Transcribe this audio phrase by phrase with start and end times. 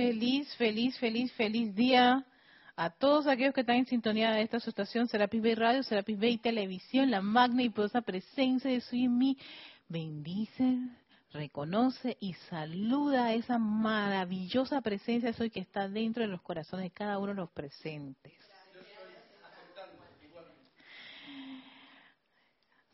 [0.00, 2.24] feliz, feliz, feliz, feliz día
[2.74, 6.38] a todos aquellos que están en sintonía de esta asociación Serapis Bay Radio, Serapis Bay
[6.38, 9.36] Televisión, la magna y poderosa presencia de su en mí.
[9.90, 10.78] Bendice,
[11.34, 16.84] reconoce y saluda a esa maravillosa presencia de soy que está dentro de los corazones
[16.84, 18.32] de cada uno de los presentes.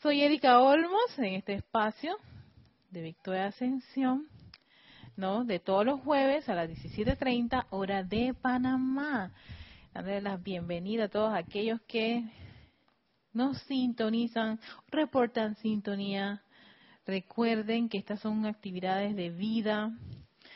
[0.02, 2.16] Soy Erika Olmos en este espacio
[2.90, 4.26] de Victoria Ascensión,
[5.16, 5.44] ¿no?
[5.44, 9.32] De todos los jueves a las 17:30 hora de Panamá.
[9.92, 12.22] Darle las bienvenidas a todos aquellos que
[13.32, 16.42] nos sintonizan, reportan sintonía.
[17.06, 19.90] Recuerden que estas son actividades de vida.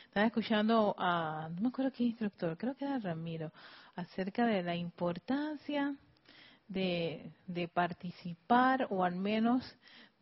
[0.06, 3.52] Estaba escuchando a, no me acuerdo qué instructor, creo que era Ramiro,
[3.94, 5.94] acerca de la importancia
[6.70, 9.62] de, participar o al menos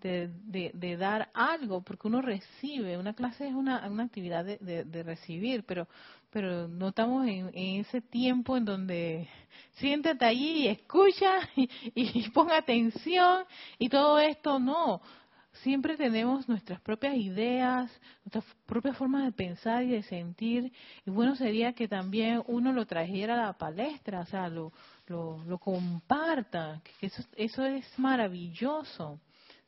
[0.01, 5.03] de, de, dar algo, porque uno recibe, una clase es una, una actividad de, de,
[5.03, 5.89] recibir, pero
[6.31, 9.29] pero no estamos en, ese tiempo en donde
[9.75, 13.45] siéntate allí y escucha y, y atención
[13.79, 15.01] y todo esto, no.
[15.63, 17.91] Siempre tenemos nuestras propias ideas,
[18.25, 20.73] nuestras propias formas de pensar y de sentir,
[21.05, 24.73] y bueno sería que también uno lo trajera a la palestra, o sea, lo,
[25.09, 29.19] lo, lo comparta, que eso, eso es maravilloso.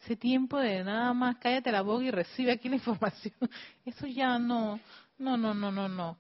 [0.03, 3.35] Ese tiempo de nada más cállate la boca y recibe aquí la información,
[3.85, 4.81] eso ya no,
[5.19, 6.17] no, no, no, no, no.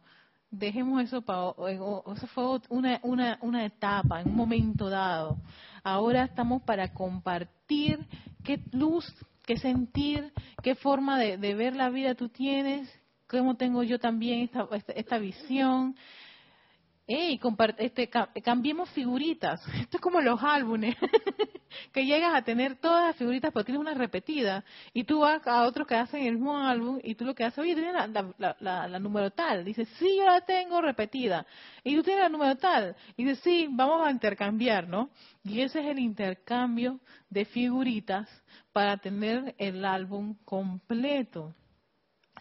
[0.50, 5.38] Dejemos eso para, eso fue una, una, una etapa, en un momento dado.
[5.84, 8.04] Ahora estamos para compartir
[8.42, 9.06] qué luz,
[9.46, 12.90] qué sentir, qué forma de, de ver la vida tú tienes,
[13.28, 15.94] cómo tengo yo también esta, esta, esta visión,
[17.06, 17.40] hey,
[17.78, 19.60] este, cambiemos figuritas.
[19.80, 20.96] Esto es como los álbumes,
[21.92, 25.62] que llegas a tener todas las figuritas, pero tienes una repetida, y tú vas a
[25.62, 27.94] otros que hacen el mismo álbum, y tú lo que haces, oye, tienes
[28.38, 29.64] la, número tal.
[29.64, 31.46] Dices, sí, yo la tengo repetida.
[31.82, 32.96] Y tú tienes la número tal.
[33.16, 35.10] Y dices, sí, vamos a intercambiar, ¿no?
[35.44, 38.28] Y ese es el intercambio de figuritas
[38.72, 41.54] para tener el álbum completo.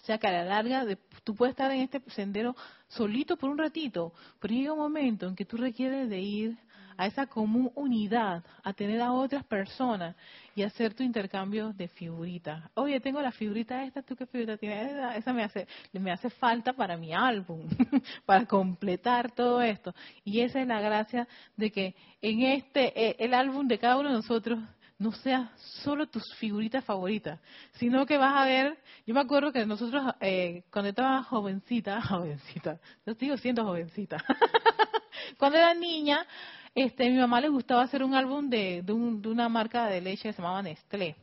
[0.10, 0.88] Sea que a la larga
[1.24, 2.56] tú puedes estar en este sendero
[2.88, 6.58] solito por un ratito, pero llega un momento en que tú requieres de ir
[6.98, 10.16] a esa común unidad, a tener a otras personas
[10.56, 12.72] y hacer tu intercambio de figuritas.
[12.74, 14.94] Oye, tengo la figurita esta, ¿tú qué figurita tienes?
[15.16, 17.68] Esa, me hace me hace falta para mi álbum,
[18.26, 19.94] para completar todo esto.
[20.24, 24.10] Y esa es la gracia de que en este eh, el álbum de cada uno
[24.10, 24.58] de nosotros
[25.00, 25.52] no sea
[25.82, 27.40] solo tus figuritas favoritas,
[27.76, 28.78] sino que vas a ver,
[29.08, 34.18] yo me acuerdo que nosotros eh, cuando estaba jovencita, jovencita, yo sigo siendo jovencita,
[35.38, 36.28] cuando era niña,
[36.76, 40.34] este, mi mamá le gustaba hacer un álbum de, de, una marca de leche que
[40.34, 41.16] se llamaba Nestlé.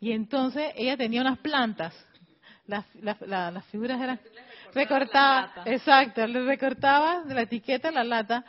[0.00, 1.94] Y entonces ella tenía unas plantas,
[2.66, 4.20] las, las figuras eran
[4.74, 8.44] recortaba, exacto, le recortaba de la etiqueta la lata,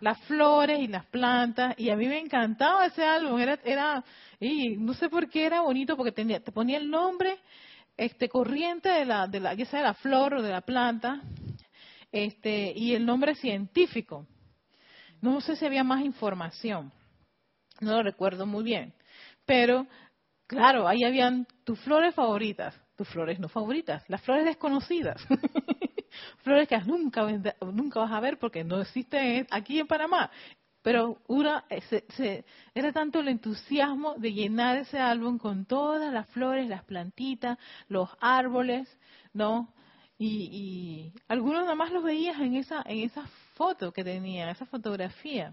[0.00, 4.04] las flores y las plantas, y a mí me encantaba ese álbum, era, era,
[4.40, 7.38] y no sé por qué era bonito, porque tenía, te ponía el nombre,
[7.96, 11.20] este, corriente de la, de la, ya sea de la flor o de la planta,
[12.12, 14.26] este, y el nombre científico.
[15.20, 16.92] No sé si había más información,
[17.80, 18.94] no lo recuerdo muy bien,
[19.44, 19.86] pero
[20.46, 25.24] claro, ahí habían tus flores favoritas, tus flores no favoritas, las flores desconocidas.
[26.42, 27.24] flores que nunca,
[27.60, 30.28] nunca vas a ver porque no existen aquí en Panamá.
[30.82, 32.44] Pero una, eh,
[32.74, 37.56] era tanto el entusiasmo de llenar ese álbum con todas las flores, las plantitas,
[37.88, 38.88] los árboles,
[39.32, 39.72] ¿no?
[40.18, 43.24] Y, algunos nada más los veías en esa, en esa
[43.58, 45.52] foto que tenía, esa fotografía.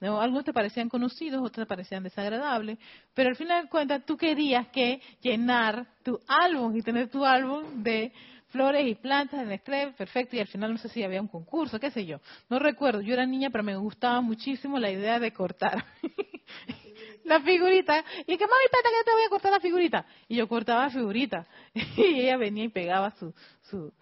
[0.00, 2.78] Algunos te parecían conocidos, otros te parecían desagradables,
[3.14, 7.82] pero al final de cuentas tú querías que llenar tu álbum y tener tu álbum
[7.82, 8.12] de
[8.48, 11.80] flores y plantas en Nestlé, perfecto, y al final no sé si había un concurso,
[11.80, 12.18] qué sé yo.
[12.50, 15.84] No recuerdo, yo era niña, pero me gustaba muchísimo la idea de cortar
[17.24, 18.04] la figurita.
[18.26, 20.06] Y que, mami, espérate que te voy a cortar la figurita.
[20.28, 21.46] Y yo cortaba la figurita.
[21.74, 23.92] y ella venía y pegaba su,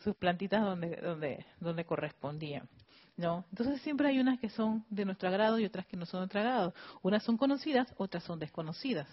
[0.00, 2.68] sus plantitas donde, donde, donde correspondían.
[3.16, 3.44] ¿no?
[3.50, 6.22] Entonces siempre hay unas que son de nuestro agrado y otras que no son de
[6.22, 6.74] nuestro agrado.
[7.02, 9.08] Unas son conocidas, otras son desconocidas.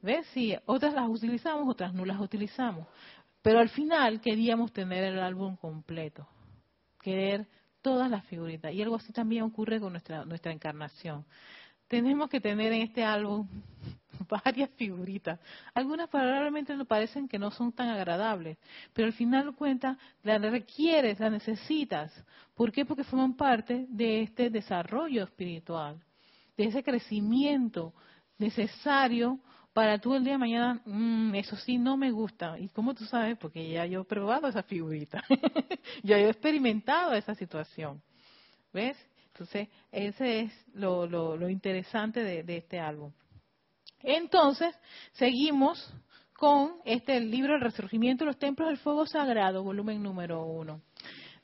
[0.00, 0.26] ¿Ves?
[0.32, 2.86] Sí, otras las utilizamos, otras no las utilizamos.
[3.42, 6.26] Pero al final queríamos tener el álbum completo,
[7.00, 7.48] querer
[7.82, 8.72] todas las figuritas.
[8.72, 11.24] Y algo así también ocurre con nuestra, nuestra encarnación.
[11.88, 13.48] Tenemos que tener en este álbum
[14.28, 15.38] varias figuritas.
[15.74, 18.58] Algunas probablemente nos parecen que no son tan agradables,
[18.92, 22.12] pero al final cuenta, la requieres, la necesitas.
[22.54, 22.84] ¿Por qué?
[22.84, 26.00] Porque forman parte de este desarrollo espiritual,
[26.56, 27.92] de ese crecimiento
[28.38, 29.38] necesario
[29.72, 32.58] para tú el día de mañana, mm, eso sí no me gusta.
[32.58, 33.38] ¿Y cómo tú sabes?
[33.38, 35.24] Porque ya yo he probado esa figurita,
[36.02, 38.02] ya yo he experimentado esa situación.
[38.72, 38.96] ¿Ves?
[39.28, 43.12] Entonces, ese es lo, interesante de, de, este álbum.
[44.02, 44.74] Entonces,
[45.12, 45.92] seguimos
[46.34, 50.82] con este libro El Resurgimiento de los Templos del Fuego Sagrado, volumen número uno.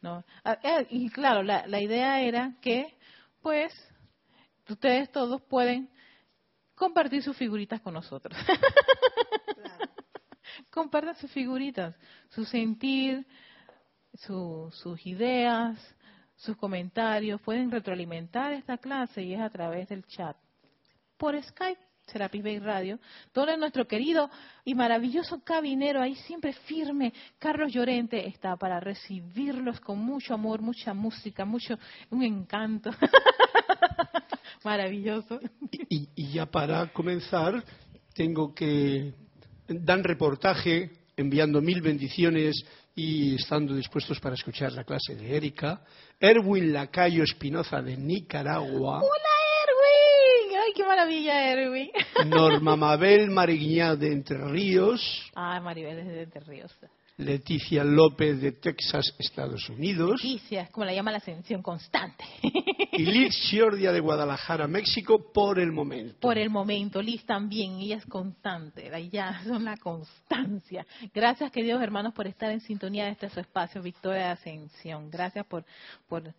[0.00, 0.25] ¿no?
[0.44, 2.96] Ah, eh, y claro, la, la idea era que,
[3.43, 3.72] pues,
[4.69, 5.90] ustedes todos pueden
[6.75, 8.37] compartir sus figuritas con nosotros.
[10.70, 11.94] Compartan sus figuritas,
[12.31, 13.26] su sentir,
[14.14, 15.78] sus ideas,
[16.37, 17.40] sus comentarios.
[17.40, 20.37] Pueden retroalimentar esta clase y es a través del chat.
[21.16, 22.99] Por Skype, Serapis Bay Radio,
[23.32, 24.31] donde nuestro querido
[24.64, 30.94] y maravilloso cabinero, ahí siempre firme, Carlos Llorente, está para recibirlos con mucho amor, mucha
[30.94, 31.78] música, mucho,
[32.10, 32.90] un encanto.
[34.64, 35.40] Maravilloso.
[35.88, 37.62] Y, ya para comenzar,
[38.14, 39.14] tengo que
[39.69, 42.64] dar reportaje enviando mil bendiciones
[42.94, 45.82] y estando dispuestos para escuchar la clase de Erika.
[46.19, 48.99] Erwin Lacayo Espinoza de Nicaragua.
[48.99, 49.27] ¡Hola,
[50.99, 51.91] maravilla, Erwin!
[52.27, 55.31] Norma Mabel Mariguiñá de Entre Ríos.
[55.35, 56.75] Ah, Maribel es de Entre Ríos.
[57.19, 60.23] Leticia López de Texas, Estados Unidos.
[60.23, 62.25] Leticia, como la llama la ascensión constante.
[62.93, 66.19] y Liz Giordia de Guadalajara, México, por el momento.
[66.21, 70.87] Por el momento, Liz también, ella es constante, ya son la constancia.
[71.15, 75.11] Gracias, queridos hermanos, por estar en sintonía de este su espacio, Victoria de Ascensión.
[75.11, 75.65] Gracias por,
[76.09, 76.35] por,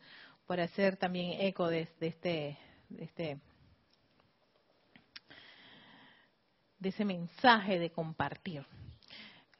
[0.47, 2.57] por hacer también eco de, este,
[2.89, 3.37] de este
[6.79, 8.65] de ese mensaje de compartir.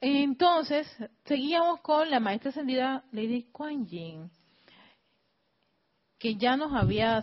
[0.00, 0.86] Entonces,
[1.24, 4.30] seguíamos con la maestra ascendida Lady Kuan Yin,
[6.18, 7.22] que ya nos había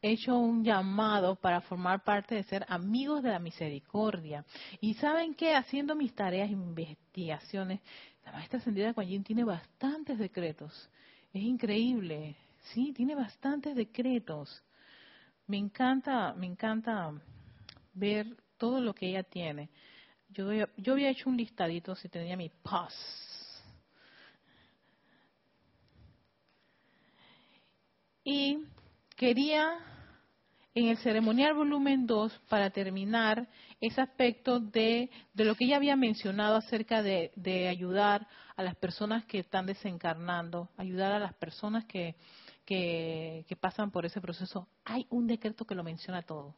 [0.00, 4.44] hecho un llamado para formar parte de ser amigos de la misericordia.
[4.80, 7.80] Y saben que haciendo mis tareas e investigaciones,
[8.24, 10.90] la maestra ascendida Kuan Yin tiene bastantes decretos.
[11.32, 12.36] Es increíble,
[12.72, 14.62] sí, tiene bastantes decretos.
[15.46, 17.12] Me encanta, me encanta
[17.94, 18.26] ver
[18.62, 19.70] todo lo que ella tiene.
[20.28, 22.94] Yo, yo había hecho un listadito si tenía mi paz.
[28.22, 28.60] Y
[29.16, 29.80] quería
[30.76, 33.48] en el ceremonial volumen 2, para terminar,
[33.80, 38.76] ese aspecto de, de lo que ella había mencionado acerca de, de, ayudar a las
[38.76, 42.14] personas que están desencarnando, ayudar a las personas que,
[42.64, 44.68] que, que pasan por ese proceso.
[44.84, 46.54] Hay un decreto que lo menciona todo.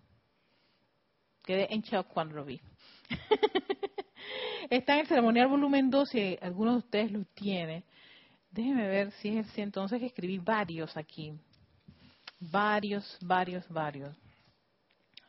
[1.45, 2.61] Quedé en shock cuando lo vi.
[4.71, 7.85] Está en el ceremonial volumen 2 si alguno de ustedes lo tiene.
[8.51, 11.39] Déjenme ver si es el entonces que escribí varios aquí.
[12.41, 14.17] Varios, varios, varios.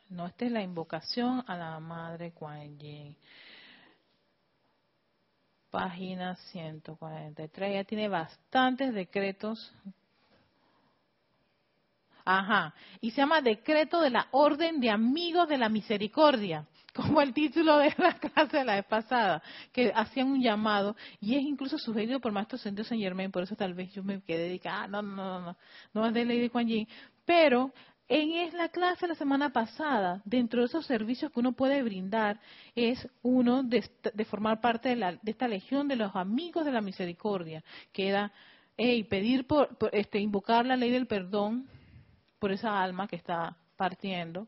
[0.08, 3.16] No, esta es la invocación a la Madre Kuan Yin.
[5.70, 7.74] Página 143.
[7.74, 9.74] Ya tiene bastantes decretos.
[12.28, 12.74] Ajá.
[13.00, 17.78] Y se llama Decreto de la Orden de Amigos de la Misericordia como el título
[17.78, 19.42] de la clase de la vez pasada,
[19.72, 23.54] que hacían un llamado y es incluso sugerido por Maestro Sendio Saint Germain, por eso
[23.54, 25.56] tal vez yo me quedé dedicada, ah, no, no, no, no,
[25.94, 26.88] no es de Lady Kuan Yin,
[27.24, 27.72] pero
[28.08, 32.40] en la clase de la semana pasada, dentro de esos servicios que uno puede brindar,
[32.74, 33.82] es uno de,
[34.24, 38.32] formar parte de, la, de, esta legión de los amigos de la misericordia, que era
[38.76, 41.68] pedir por, este, invocar la ley del perdón
[42.38, 44.46] por esa alma que está partiendo,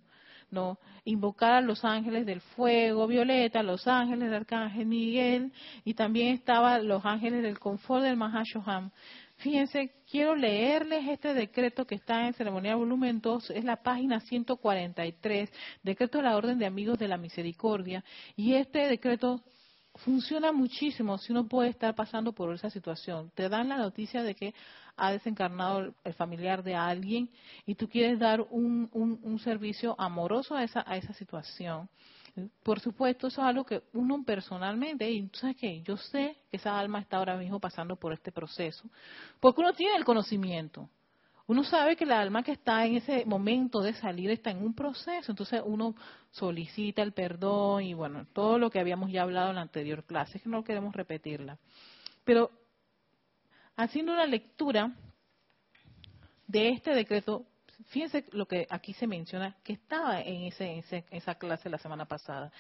[0.50, 5.52] no invocar a los ángeles del fuego violeta, los ángeles del arcángel Miguel
[5.85, 8.90] y también estaban los ángeles del confort del Mahashoham.
[9.37, 15.52] Fíjense, quiero leerles este decreto que está en ceremonial volumen 2, es la página 143,
[15.83, 18.02] decreto de la Orden de Amigos de la Misericordia,
[18.35, 19.40] y este decreto
[19.95, 23.30] funciona muchísimo si uno puede estar pasando por esa situación.
[23.35, 24.54] Te dan la noticia de que
[24.99, 27.31] ha desencarnado el familiar de alguien
[27.64, 31.88] y tú quieres dar un, un, servicio amoroso a esa, a esa situación.
[32.62, 36.78] Por supuesto, eso es algo que uno personalmente, y sabes qué, yo sé que esa
[36.78, 38.88] alma está ahora mismo pasando por este proceso,
[39.40, 40.88] porque uno tiene el conocimiento.
[41.49, 44.75] Uno sabe que la alma que está en ese momento de salir está en un
[44.75, 45.95] proceso, entonces uno
[46.31, 50.37] solicita el perdón y bueno, todo lo que habíamos ya hablado en la anterior clase,
[50.37, 51.59] es que no queremos repetirla.
[52.25, 52.50] Pero
[53.78, 54.92] haciendo una lectura
[56.49, 57.47] de este decreto,
[57.87, 62.50] fíjense lo que aquí se menciona, que estaba en, ese, esa clase la semana pasada.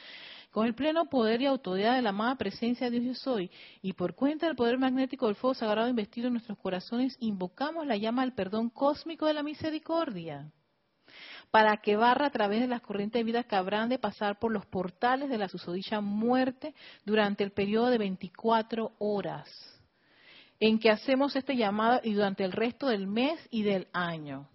[0.52, 3.50] Con el pleno poder y autoridad de la amada presencia de Dios yo soy,
[3.82, 7.96] y por cuenta del poder magnético del fuego sagrado investido en nuestros corazones, invocamos la
[7.96, 10.50] llama del perdón cósmico de la misericordia
[11.50, 14.52] para que barra a través de las corrientes de vida que habrán de pasar por
[14.52, 16.74] los portales de la susodicha muerte
[17.06, 19.77] durante el periodo de 24 horas
[20.60, 24.48] en que hacemos este llamado y durante el resto del mes y del año.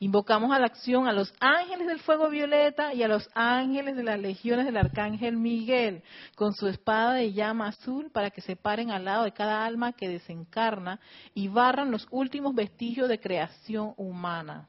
[0.00, 4.04] Invocamos a la acción a los ángeles del fuego violeta y a los ángeles de
[4.04, 6.02] las legiones del arcángel Miguel
[6.36, 9.92] con su espada de llama azul para que se paren al lado de cada alma
[9.92, 11.00] que desencarna
[11.34, 14.68] y barran los últimos vestigios de creación humana.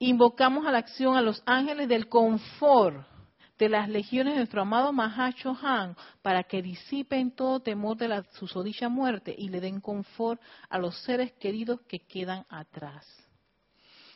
[0.00, 3.06] Invocamos a la acción a los ángeles del confort
[3.58, 8.22] de las legiones de nuestro amado Mahacho Han para que disipen todo temor de la
[8.32, 13.23] susodicha muerte y le den confort a los seres queridos que quedan atrás.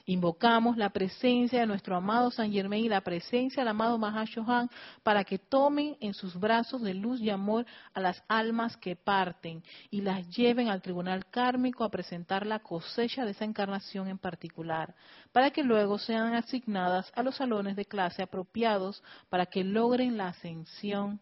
[0.08, 4.70] Invocamos la presencia de nuestro amado San Germain y la presencia del amado Mahashohan
[5.02, 9.62] para que tomen en sus brazos de luz y amor a las almas que parten
[9.90, 14.94] y las lleven al tribunal kármico a presentar la cosecha de esa encarnación en particular,
[15.30, 20.28] para que luego sean asignadas a los salones de clase apropiados para que logren la
[20.28, 21.20] ascensión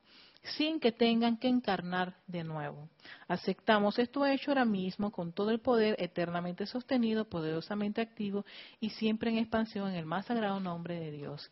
[0.57, 2.89] sin que tengan que encarnar de nuevo.
[3.29, 8.45] Aceptamos esto hecho ahora mismo con todo el poder eternamente sostenido, poderosamente activo
[8.81, 11.51] y siempre en expansión en el más sagrado nombre de Dios.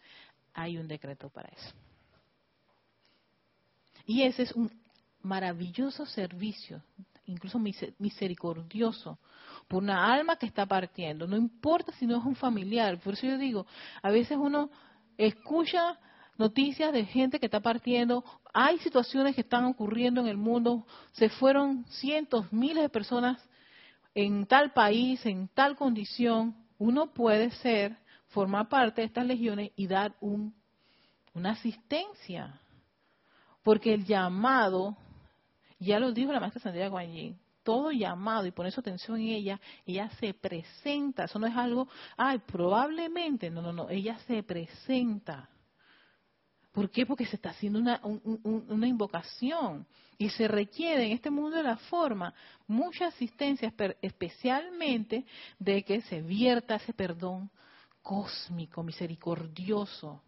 [0.55, 1.75] Hay un decreto para eso.
[4.07, 4.71] Y ese es un
[5.23, 6.83] maravilloso servicio,
[7.27, 7.59] incluso
[7.99, 9.19] misericordioso,
[9.67, 11.27] por una alma que está partiendo.
[11.27, 13.01] No importa si no es un familiar.
[13.01, 13.67] Por eso yo digo,
[14.03, 14.71] a veces uno
[15.17, 15.99] escucha
[16.37, 21.29] noticias de gente que está partiendo, hay situaciones que están ocurriendo en el mundo, se
[21.29, 23.39] fueron cientos, miles de personas
[24.15, 27.97] en tal país, en tal condición, uno puede ser,
[28.29, 30.55] formar parte de estas legiones y dar un,
[31.35, 32.61] una asistencia.
[33.63, 34.97] Porque el llamado,
[35.79, 39.61] ya lo dijo la maestra Sandra Guanyin, todo llamado y poner su atención en ella,
[39.87, 41.25] ella se presenta.
[41.25, 45.49] Eso no es algo, ay, probablemente, no, no, no, ella se presenta.
[46.75, 47.07] ¿Por qué?
[47.07, 49.87] Porque se está haciendo una, una invocación
[50.19, 52.35] y se requiere en este mundo de la forma
[52.67, 55.25] mucha asistencia, especialmente
[55.61, 57.49] de que se vierta ese perdón
[58.03, 60.21] cósmico, misericordioso,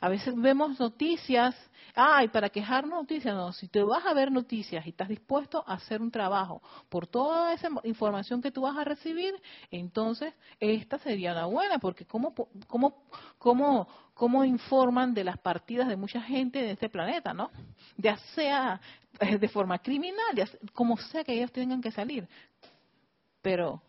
[0.00, 1.54] a veces vemos noticias,
[1.94, 5.74] ay, para quejar noticias, no, si te vas a ver noticias y estás dispuesto a
[5.74, 9.34] hacer un trabajo por toda esa información que tú vas a recibir,
[9.70, 12.34] entonces esta sería la buena, porque ¿cómo,
[12.66, 13.04] cómo,
[13.38, 17.50] cómo, cómo informan de las partidas de mucha gente de este planeta, no?
[17.96, 18.80] Ya sea
[19.20, 22.28] eh, de forma criminal, ya como sea que ellos tengan que salir.
[23.40, 23.80] Pero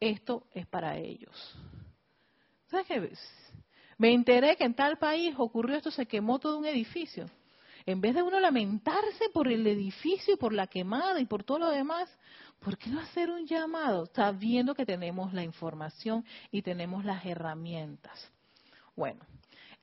[0.00, 1.56] esto es para ellos.
[2.66, 3.12] ¿Sabes qué?
[3.98, 7.26] Me enteré que en tal país ocurrió esto, se quemó todo un edificio.
[7.86, 11.58] En vez de uno lamentarse por el edificio y por la quemada y por todo
[11.58, 12.08] lo demás,
[12.60, 18.30] ¿por qué no hacer un llamado sabiendo que tenemos la información y tenemos las herramientas?
[18.96, 19.20] Bueno,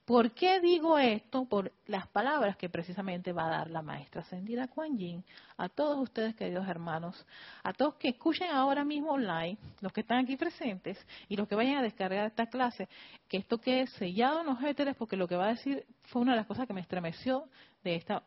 [0.05, 1.46] ¿Por qué digo esto?
[1.46, 5.24] Por las palabras que precisamente va a dar la maestra ascendida Kuan Yin
[5.58, 7.25] a todos ustedes, queridos hermanos,
[7.63, 10.98] a todos que escuchen ahora mismo online, los que están aquí presentes
[11.29, 12.89] y los que vayan a descargar esta clase,
[13.27, 16.31] que esto quede sellado en los éteres, porque lo que va a decir fue una
[16.31, 17.48] de las cosas que me estremeció
[17.84, 18.24] de esta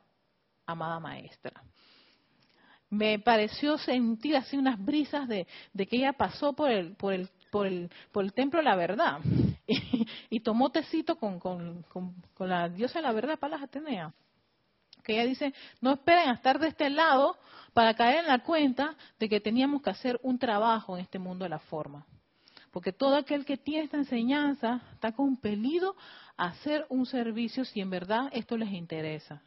[0.67, 1.53] amada maestra
[2.91, 7.29] me pareció sentir así unas brisas de, de, que ella pasó por el, por el
[7.55, 9.21] por el, por el templo de la verdad
[10.29, 11.85] y, tomó tecito con,
[12.41, 14.13] la diosa de la verdad, Palas Atenea.
[15.05, 17.39] Que ella dice, no esperen a estar de este lado
[17.73, 21.45] para caer en la cuenta de que teníamos que hacer un trabajo en este mundo
[21.45, 22.05] de la forma.
[22.73, 25.95] Porque todo aquel que tiene esta enseñanza está compelido
[26.37, 29.41] a hacer un servicio si en verdad esto les interesa.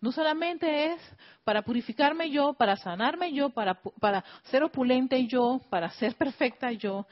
[0.00, 1.00] No solamente es
[1.44, 7.06] para purificarme yo, para sanarme yo, para, para ser opulente yo, para ser perfecta yo,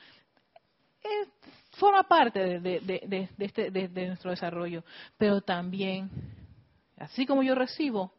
[1.72, 4.84] forma parte de, este, de nuestro desarrollo,
[5.16, 6.10] pero también,
[6.98, 8.14] así como yo recibo,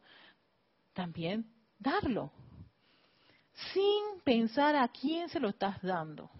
[0.92, 1.46] también
[1.78, 2.30] darlo,
[3.72, 6.30] sin pensar a quién se lo estás dando,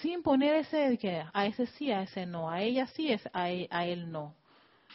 [0.00, 3.22] sin poner ese de que a ese sí, a ese no, a ella sí, es
[3.34, 4.34] él, a él no,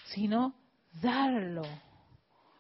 [0.05, 0.53] sino
[1.01, 1.63] darlo,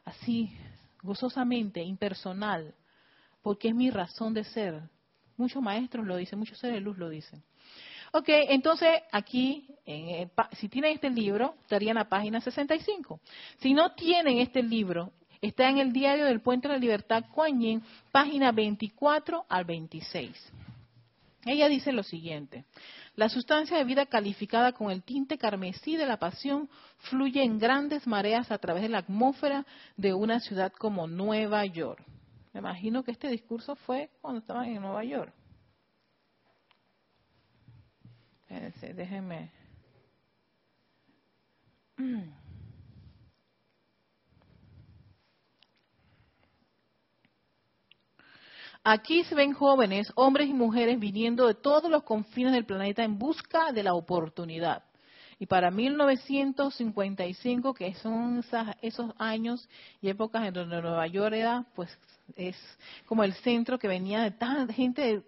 [0.05, 0.55] así,
[1.01, 2.73] gozosamente, impersonal,
[3.41, 4.81] porque es mi razón de ser.
[5.37, 7.43] Muchos maestros lo dicen, muchos seres de luz lo dicen.
[8.13, 9.67] Ok, entonces aquí,
[10.53, 13.19] si tienen este libro, estaría en la página 65.
[13.59, 15.11] Si no tienen este libro,
[15.41, 20.53] está en el diario del Puente de la Libertad, Kuan página 24 al 26.
[21.45, 22.65] Ella dice lo siguiente.
[23.15, 28.05] La sustancia de vida calificada con el tinte carmesí de la pasión fluye en grandes
[28.05, 32.03] mareas a través de la atmósfera de una ciudad como Nueva York.
[32.53, 35.33] Me imagino que este discurso fue cuando estaban en Nueva York.
[38.47, 39.51] Espérense, déjenme.
[48.83, 53.17] Aquí se ven jóvenes, hombres y mujeres viniendo de todos los confines del planeta en
[53.17, 54.83] busca de la oportunidad.
[55.39, 58.41] Y para 1955, que son
[58.81, 59.67] esos años
[59.99, 61.89] y épocas en donde Nueva York era, pues
[62.37, 62.55] es
[63.05, 65.23] como el centro que venía de tanta gente,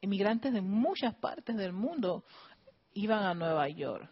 [0.00, 2.22] inmigrantes de muchas partes del mundo,
[3.02, 4.08] iban a Nueva York.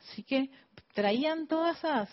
[0.00, 0.50] Así que
[0.94, 2.08] traían todas esas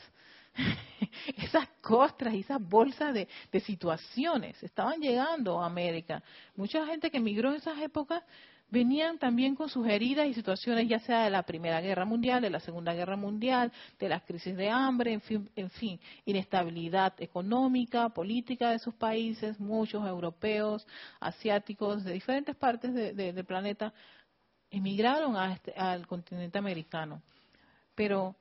[1.37, 3.27] esas costras y esas bolsas de,
[3.61, 6.23] situaciones estaban llegando a América.
[6.55, 8.23] Mucha gente que emigró en esas épocas
[8.69, 12.49] venían también con sus heridas y situaciones, ya sea de la Primera Guerra Mundial, de
[12.49, 18.09] la Segunda Guerra Mundial, de las crisis de hambre, en fin, en fin inestabilidad económica,
[18.09, 20.87] política de sus países, muchos europeos,
[21.19, 23.93] asiáticos, de diferentes partes del planeta,
[24.73, 27.21] emigraron este, al continente americano.
[27.95, 28.35] Pero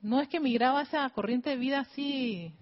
[0.00, 2.52] no es que migraba esa corriente de vida así,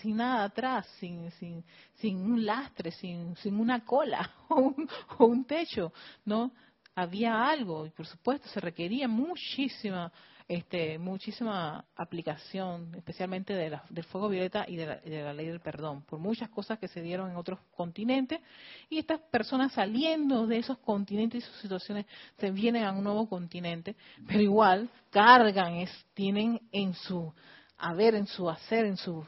[0.00, 1.62] sin nada atrás, sin, sin,
[1.96, 5.92] sin un lastre, sin, sin una cola o un, o un techo,
[6.24, 6.50] ¿no?
[6.94, 10.10] Había algo y por supuesto se requería muchísima
[10.48, 16.20] este, muchísima aplicación, especialmente de del fuego violeta y de, la, ley del perdón, por
[16.20, 18.40] muchas cosas que se dieron en otros continentes.
[18.88, 22.06] Y estas personas saliendo de esos continentes y sus situaciones
[22.38, 27.32] se vienen a un nuevo continente, pero igual cargan, es, tienen en su
[27.76, 29.26] haber, en su hacer, en su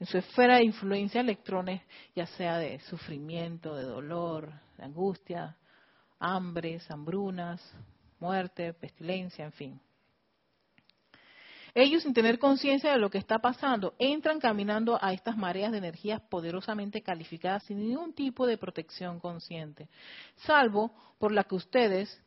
[0.00, 1.82] en su esfera de influencia electrones,
[2.16, 5.58] ya sea de sufrimiento, de dolor, de angustia,
[6.18, 7.60] hambres, hambrunas,
[8.18, 9.80] muerte, pestilencia, en fin.
[11.74, 15.78] Ellos, sin tener conciencia de lo que está pasando, entran caminando a estas mareas de
[15.78, 19.88] energías poderosamente calificadas sin ningún tipo de protección consciente,
[20.36, 22.22] salvo por la que ustedes,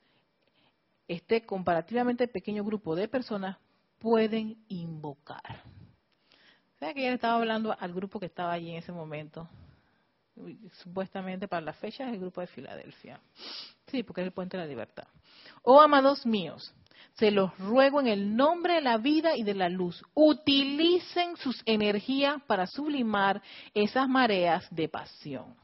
[1.07, 3.57] este comparativamente pequeño grupo de personas,
[3.99, 5.63] pueden invocar.
[6.75, 9.47] O sea que ya estaba hablando al grupo que estaba allí en ese momento.
[10.83, 13.21] Supuestamente para la fecha es el grupo de Filadelfia.
[13.87, 15.07] Sí, porque es el puente de la libertad.
[15.61, 16.73] Oh, amados míos,
[17.13, 21.61] se los ruego en el nombre de la vida y de la luz, utilicen sus
[21.65, 23.41] energías para sublimar
[23.73, 25.55] esas mareas de pasión.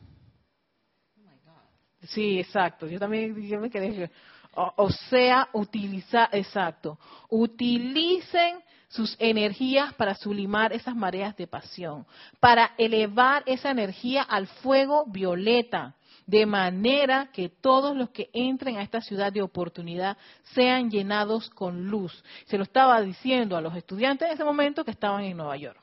[2.03, 2.87] Sí, exacto.
[2.87, 4.09] Yo también me quedé.
[4.55, 6.97] O, o sea, utilizar, exacto.
[7.29, 12.05] Utilicen sus energías para sublimar esas mareas de pasión,
[12.39, 15.95] para elevar esa energía al fuego violeta,
[16.29, 20.15] de manera que todos los que entren a esta ciudad de oportunidad
[20.53, 22.23] sean llenados con luz.
[22.45, 25.81] Se lo estaba diciendo a los estudiantes en ese momento que estaban en Nueva York.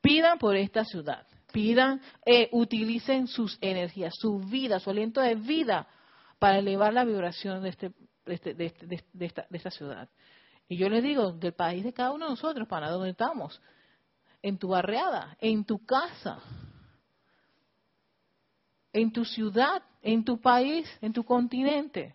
[0.00, 5.86] Pidan por esta ciudad, pidan, eh, utilicen sus energías, su vida, su aliento de vida
[6.40, 7.92] para elevar la vibración de, este,
[8.26, 10.08] este, este, de, esta, de esta ciudad.
[10.68, 13.60] Y yo les digo, del país de cada uno de nosotros, para donde estamos,
[14.42, 16.40] en tu barriada, en tu casa,
[18.92, 22.14] en tu ciudad, en tu país, en tu continente.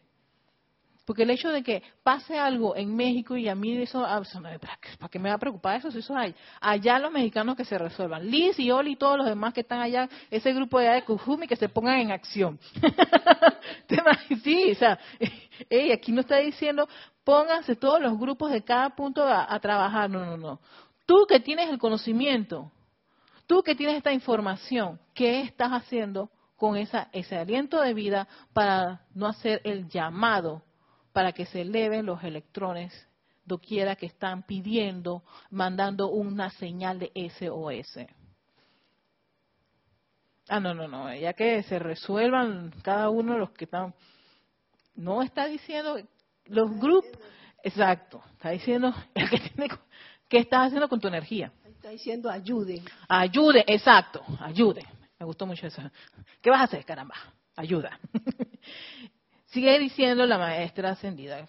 [1.05, 4.21] Porque el hecho de que pase algo en México y a mí eso, ah,
[4.97, 5.91] ¿para qué me va a preocupar eso?
[5.91, 6.33] Si eso hay.
[6.61, 8.29] Allá los mexicanos que se resuelvan.
[8.29, 11.05] Liz y Oli y todos los demás que están allá, ese grupo de allá
[11.47, 12.57] que se pongan en acción.
[14.43, 14.97] sí, o sea,
[15.93, 16.87] aquí no está diciendo
[17.25, 20.09] pónganse todos los grupos de cada punto a trabajar.
[20.09, 20.59] No, no, no.
[21.05, 22.71] Tú que tienes el conocimiento,
[23.45, 26.29] tú que tienes esta información, ¿qué estás haciendo
[26.63, 30.63] con esa, ese aliento de vida para no hacer el llamado
[31.11, 32.93] para que se eleven los electrones
[33.43, 38.07] doquiera que están pidiendo, mandando una señal de SOS.
[40.47, 43.93] Ah, no, no, no, ya que se resuelvan cada uno de los que están.
[44.95, 45.99] No está diciendo
[46.45, 47.19] los grupos,
[47.61, 49.69] exacto, está diciendo que tiene,
[50.29, 51.51] ¿qué estás haciendo con tu energía?
[51.65, 52.81] Está diciendo ayude.
[53.09, 54.85] Ayude, exacto, ayude.
[55.23, 55.81] Me gustó mucho eso.
[56.41, 57.15] ¿Qué vas a hacer, caramba?
[57.55, 57.97] Ayuda.
[59.45, 61.47] Sigue diciendo la maestra ascendida.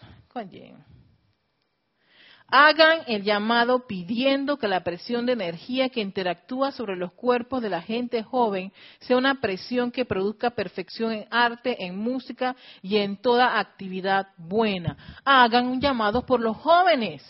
[2.47, 7.69] Hagan el llamado pidiendo que la presión de energía que interactúa sobre los cuerpos de
[7.71, 13.17] la gente joven sea una presión que produzca perfección en arte, en música y en
[13.17, 14.97] toda actividad buena.
[15.25, 17.25] Hagan un llamado por los jóvenes,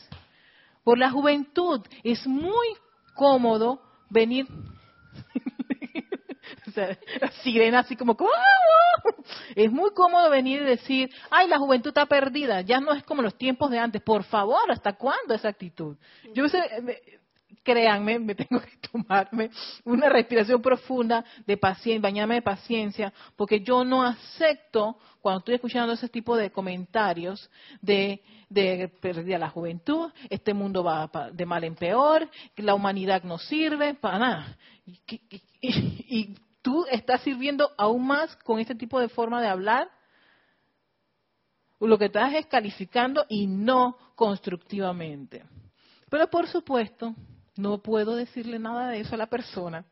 [0.83, 1.80] por la juventud.
[2.02, 2.68] Es muy
[3.14, 3.80] cómodo
[4.11, 4.46] venir
[7.20, 8.16] la sirena así como,
[9.54, 13.22] es muy cómodo venir y decir, ay, la juventud está perdida, ya no es como
[13.22, 15.96] los tiempos de antes, por favor, ¿hasta cuándo esa actitud?
[16.34, 16.44] Yo
[17.64, 19.50] créanme, me tengo que tomarme
[19.84, 25.94] una respiración profunda de paciencia, bañarme de paciencia, porque yo no acepto cuando estoy escuchando
[25.94, 31.74] ese tipo de comentarios de, de pérdida la juventud, este mundo va de mal en
[31.74, 34.56] peor, la humanidad no sirve para nada.
[35.62, 39.90] y tú estás sirviendo aún más con este tipo de forma de hablar
[41.87, 45.44] lo que estás es calificando y no constructivamente.
[46.09, 47.14] Pero por supuesto,
[47.57, 49.85] no puedo decirle nada de eso a la persona.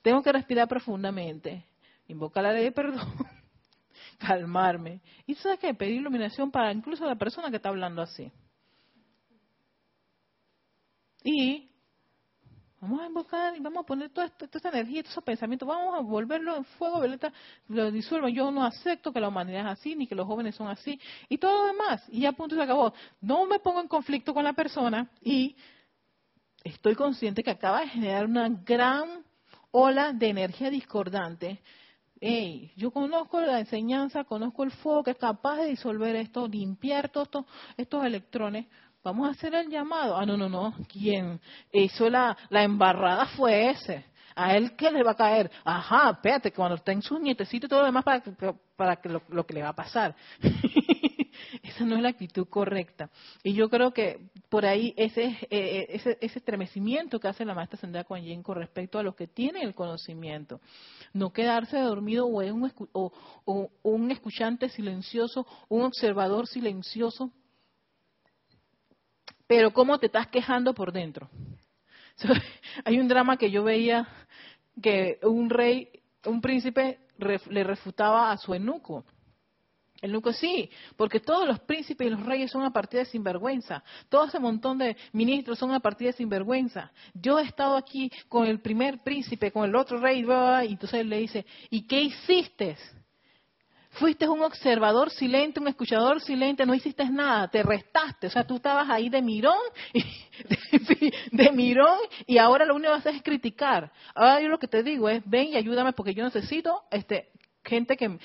[0.00, 1.66] Tengo que respirar profundamente,
[2.06, 3.06] invocar la ley de perdón,
[4.18, 5.02] calmarme.
[5.26, 8.32] Y sabes qué, pedir iluminación para incluso la persona que está hablando así.
[11.22, 11.70] Y
[12.84, 16.00] Vamos a invocar y vamos a poner toda esta, energía, todos esos pensamientos, vamos a
[16.00, 17.32] volverlo en fuego, violeta,
[17.68, 18.28] lo disuelvo.
[18.28, 21.38] Yo no acepto que la humanidad es así, ni que los jóvenes son así, y
[21.38, 22.04] todo lo demás.
[22.10, 22.92] Y ya punto se acabó.
[23.22, 25.56] No me pongo en conflicto con la persona y
[26.62, 29.24] estoy consciente que acaba de generar una gran
[29.70, 31.62] ola de energía discordante.
[32.20, 37.08] Hey, yo conozco la enseñanza, conozco el fuego que es capaz de disolver esto, limpiar
[37.08, 37.46] todos
[37.78, 38.66] estos electrones,
[39.04, 40.16] Vamos a hacer el llamado.
[40.16, 40.74] Ah, no, no, no.
[40.88, 41.38] Quien
[41.70, 44.06] hizo la, la embarrada fue ese.
[44.34, 45.50] A él qué le va a caer.
[45.62, 48.22] Ajá, espérate, cuando en su nietecito y todo lo demás para,
[48.74, 50.16] para que lo, que le va a pasar.
[51.62, 53.10] Esa no es la actitud correcta.
[53.42, 57.54] Y yo creo que por ahí ese, eh, eh, ese, ese estremecimiento que hace la
[57.54, 60.60] maestra Sandra Kuan con respecto a los que tienen el conocimiento.
[61.12, 67.30] No quedarse dormido o, un, o un escuchante silencioso, un observador silencioso
[69.46, 71.28] pero cómo te estás quejando por dentro.
[72.84, 74.06] Hay un drama que yo veía
[74.80, 75.88] que un rey,
[76.26, 79.04] un príncipe le refutaba a su eunuco.
[80.00, 83.82] El eunuco sí, porque todos los príncipes y los reyes son a partir de sinvergüenza.
[84.10, 86.92] Todo ese montón de ministros son a partir de sinvergüenza.
[87.14, 90.20] Yo he estado aquí con el primer príncipe, con el otro rey,
[90.68, 92.76] y entonces él le dice, ¿y qué hiciste?
[93.94, 98.26] Fuiste un observador silente, un escuchador silente, no hiciste nada, te restaste.
[98.26, 99.58] O sea, tú estabas ahí de mirón,
[101.32, 103.92] de, mirón, y ahora lo único que haces es criticar.
[104.14, 107.30] Ahora yo lo que te digo es, ven y ayúdame porque yo necesito este,
[107.64, 108.18] gente que,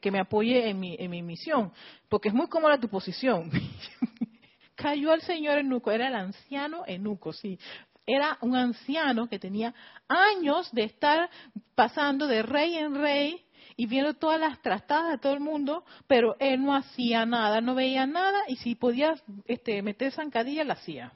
[0.00, 1.72] que, me apoye en mi, en mi misión,
[2.08, 3.50] porque es muy cómoda tu posición.
[4.76, 7.58] Cayó el señor Enuco, era el anciano Enuco, sí.
[8.06, 9.74] Era un anciano que tenía
[10.08, 11.28] años de estar
[11.74, 13.45] pasando de rey en rey
[13.76, 17.74] y viendo todas las trastadas de todo el mundo, pero él no hacía nada, no
[17.74, 19.14] veía nada y si podía
[19.46, 21.12] este, meter zancadilla, la hacía.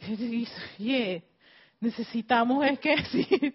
[0.00, 1.24] Y dice,
[1.80, 3.54] necesitamos es que sí,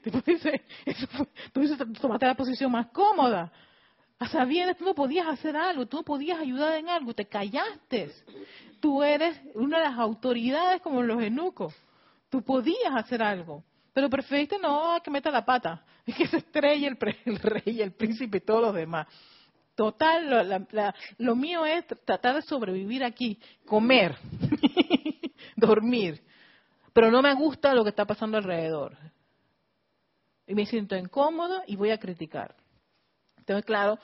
[1.54, 1.62] tú
[2.02, 3.52] tomaste la posición más cómoda.
[4.18, 8.12] A sabiendas, tú no podías hacer algo, tú no podías ayudar en algo, te callaste.
[8.80, 11.74] Tú eres una de las autoridades como los eunucos.
[12.30, 13.64] Tú podías hacer algo.
[13.93, 18.38] Pero preferiste no que meta la pata, es que se estrelle el, rey, el príncipe
[18.38, 19.08] y todos los demás.
[19.75, 20.67] Total,
[21.17, 24.15] lo mío es tratar de sobrevivir aquí, comer,
[25.56, 26.21] dormir.
[26.93, 28.97] Pero no me gusta lo que está pasando alrededor.
[30.45, 32.56] Y me siento incómodo y voy a criticar.
[33.38, 33.97] Entonces, claro,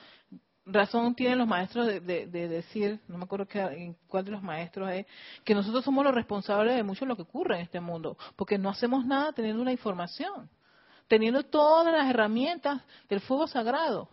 [0.68, 5.06] razón tienen los maestros de, decir, no me acuerdo en cuál de los maestros es,
[5.44, 8.58] que nosotros somos los responsables de mucho de lo que ocurre en este mundo, porque
[8.58, 10.50] no hacemos nada teniendo una información,
[11.08, 14.10] teniendo todas las herramientas del fuego sagrado.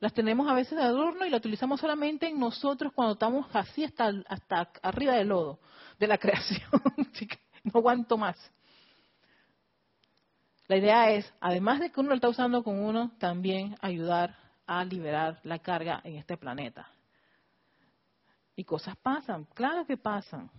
[0.00, 3.84] Las tenemos a veces de adorno y las utilizamos solamente en nosotros cuando estamos así
[3.84, 5.58] hasta, hasta arriba del lodo
[5.98, 6.68] de la creación.
[7.64, 8.36] no aguanto más.
[10.66, 14.84] La idea es, además de que uno lo está usando con uno, también ayudar a
[14.84, 16.88] liberar la carga en este planeta.
[18.56, 20.50] Y cosas pasan, claro que pasan.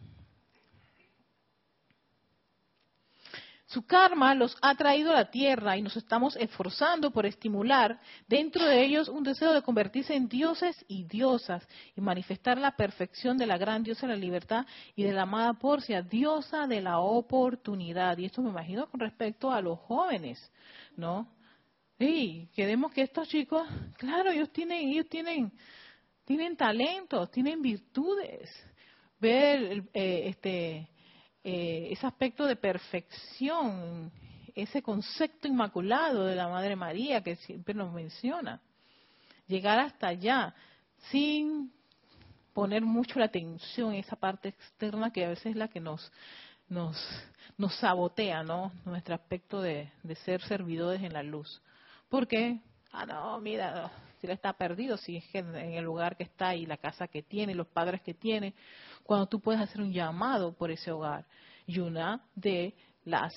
[3.67, 8.63] Su karma los ha traído a la tierra y nos estamos esforzando por estimular dentro
[8.63, 13.47] de ellos un deseo de convertirse en dioses y diosas y manifestar la perfección de
[13.47, 14.65] la gran diosa de la libertad
[14.95, 18.17] y de la amada Porcia, diosa de la oportunidad.
[18.17, 20.39] Y esto me imagino con respecto a los jóvenes,
[20.95, 21.27] ¿no?
[21.97, 23.65] Sí, queremos que estos chicos,
[23.97, 25.51] claro, ellos tienen, ellos tienen,
[26.25, 28.49] tienen talentos, tienen virtudes.
[29.19, 30.89] Ver eh, este,
[31.43, 34.11] eh, ese aspecto de perfección,
[34.53, 38.61] ese concepto inmaculado de la Madre María que siempre nos menciona.
[39.47, 40.53] Llegar hasta allá
[41.11, 41.71] sin
[42.53, 46.11] poner mucho la atención en esa parte externa que a veces es la que nos
[46.67, 46.97] nos,
[47.57, 48.71] nos sabotea, ¿no?
[48.85, 51.61] Nuestro aspecto de, de ser servidores en la luz.
[52.09, 56.55] Porque, ah, no, mira, si él está perdido, si es en el lugar que está
[56.55, 58.53] y la casa que tiene, los padres que tiene,
[59.03, 61.25] cuando tú puedes hacer un llamado por ese hogar.
[61.65, 63.33] Y una de las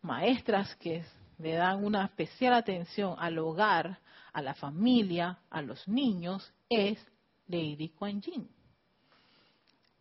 [0.00, 1.04] maestras que
[1.38, 3.98] le dan una especial atención al hogar,
[4.32, 6.98] a la familia, a los niños, es
[7.46, 8.48] Lady Kuan Yin.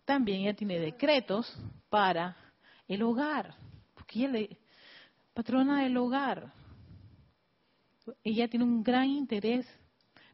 [0.06, 1.52] También ella tiene decretos
[1.90, 2.36] para
[2.88, 3.56] el hogar,
[3.94, 4.58] porque ella es
[5.34, 6.52] patrona del hogar.
[8.24, 9.68] Ella tiene un gran interés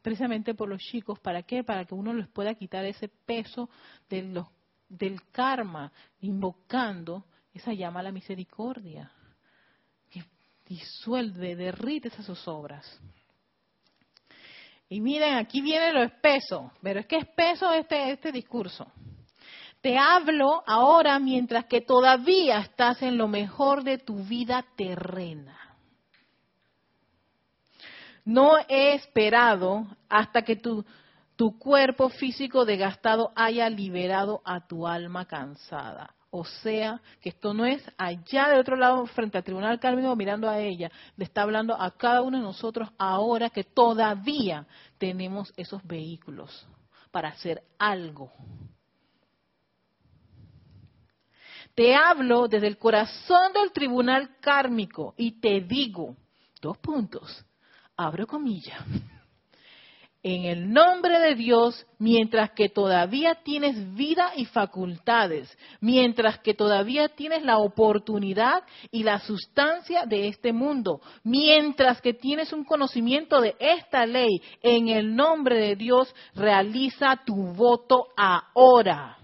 [0.01, 1.19] precisamente por los chicos.
[1.19, 1.63] ¿Para qué?
[1.63, 3.69] Para que uno les pueda quitar ese peso
[4.09, 4.47] los,
[4.87, 9.11] del karma, invocando esa llama a la misericordia,
[10.09, 10.23] que
[10.65, 12.99] disuelve, derrite esas obras.
[14.89, 18.89] Y miren, aquí viene lo espeso, pero es que espeso este, este discurso.
[19.81, 25.66] Te hablo ahora mientras que todavía estás en lo mejor de tu vida terrena.
[28.27, 30.83] No he esperado hasta que tu,
[31.59, 36.13] cuerpo físico desgastado haya liberado a tu alma cansada.
[36.29, 40.49] O sea, que esto no es allá de otro lado frente al tribunal kármico mirando
[40.49, 45.81] a ella, le está hablando a cada uno de nosotros ahora que todavía tenemos esos
[45.87, 46.67] vehículos
[47.11, 48.33] para hacer algo.
[51.73, 56.17] Te hablo desde el corazón del tribunal kármico y te digo,
[56.59, 57.46] dos puntos,
[57.97, 58.79] abro comillas,
[60.23, 67.07] en el nombre de Dios, mientras que todavía tienes vida y facultades, mientras que todavía
[67.09, 73.55] tienes la oportunidad y la sustancia de este mundo, mientras que tienes un conocimiento de
[73.59, 79.17] esta ley, en el nombre de Dios, realiza tu voto ahora.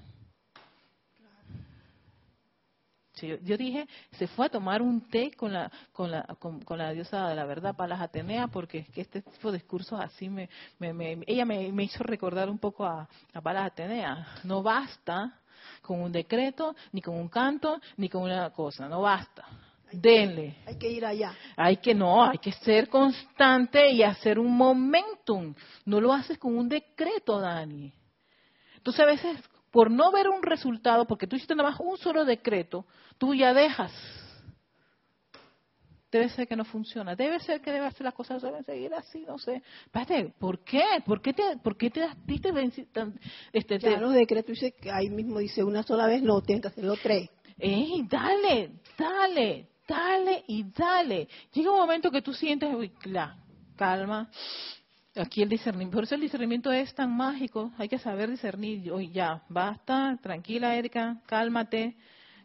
[3.28, 7.30] Yo, dije, se fue a tomar un té con la, con la, con, la diosa
[7.30, 11.24] de la verdad, Palas Atenea, porque es que este tipo de discursos así me, me,
[11.28, 14.28] ella me, hizo recordar un poco a, a Palas Atenea.
[14.44, 15.40] No basta
[15.82, 19.46] con un decreto, ni con un canto, ni con una cosa, no basta.
[19.92, 20.56] Denle.
[20.66, 21.34] Hay que ir allá.
[21.56, 25.54] Hay que no, hay que ser constante y hacer un momentum.
[25.86, 27.94] No lo haces con un decreto, Dani.
[28.78, 29.38] Entonces a veces
[29.74, 32.86] por no ver un resultado, porque tú hiciste nada más un solo decreto,
[33.18, 33.92] tú ya dejas.
[36.12, 37.16] Debe ser que no funciona.
[37.16, 39.64] Debe ser que debe hacer las cosas deben seguir así, no sé.
[39.86, 40.84] Espérate, ¿por qué?
[41.04, 42.06] ¿Por qué te, por qué te,
[43.52, 46.68] este, ya, los decretos dice que ahí mismo dice una sola vez, no, tienes que
[46.68, 47.32] hacerlo tres.
[47.58, 51.28] ¡Ey, dale, dale, dale y dale!
[51.52, 52.92] Llega un momento que tú sientes, uy,
[53.76, 54.30] calma,
[55.16, 58.92] Aquí el discernimiento, por eso el discernimiento es tan mágico, hay que saber discernir.
[58.92, 61.96] Hoy ya, basta, tranquila Erika, cálmate.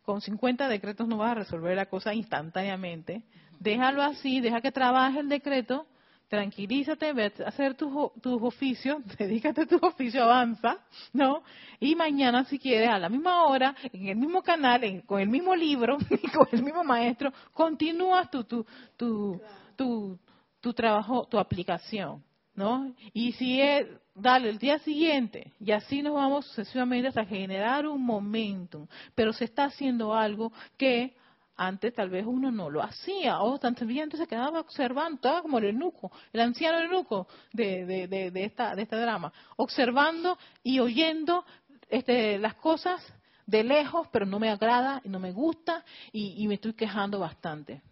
[0.03, 3.23] Con 50 decretos no vas a resolver la cosa instantáneamente.
[3.59, 5.87] Déjalo así, deja que trabaje el decreto,
[6.29, 7.91] tranquilízate, ve a hacer tus,
[8.23, 10.79] oficios, dedícate a tus oficios, avanza,
[11.15, 11.43] ¿no?
[11.81, 15.57] Y mañana, si quieres, a la misma hora, en el mismo canal, con el mismo
[15.57, 15.97] libro
[16.35, 19.41] con el mismo maestro, continúas tu, tu, tu,
[19.75, 20.19] tu,
[20.61, 22.28] tu trabajo, tu aplicación.
[22.59, 22.93] ¿No?
[23.13, 28.05] Y si es, dale, el día siguiente, y así nos vamos sucesivamente hasta generar un
[28.05, 31.17] momentum, pero se está haciendo algo que
[31.57, 35.59] antes tal vez uno no lo hacía, o tan sencillamente se quedaba observando, estaba como
[35.59, 40.81] el eunuco, el anciano eunuco de, de, de, de, esta, de este drama, observando y
[40.81, 41.45] oyendo
[41.89, 43.01] este, las cosas
[43.47, 47.83] de lejos, pero no me agrada, y no me gusta, y me estoy quejando bastante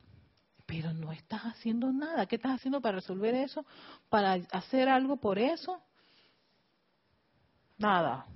[0.66, 2.26] pero no estás haciendo nada.
[2.26, 3.64] ¿Qué estás haciendo para resolver eso?
[4.08, 5.80] ¿Para hacer algo por eso?
[7.78, 8.26] Nada.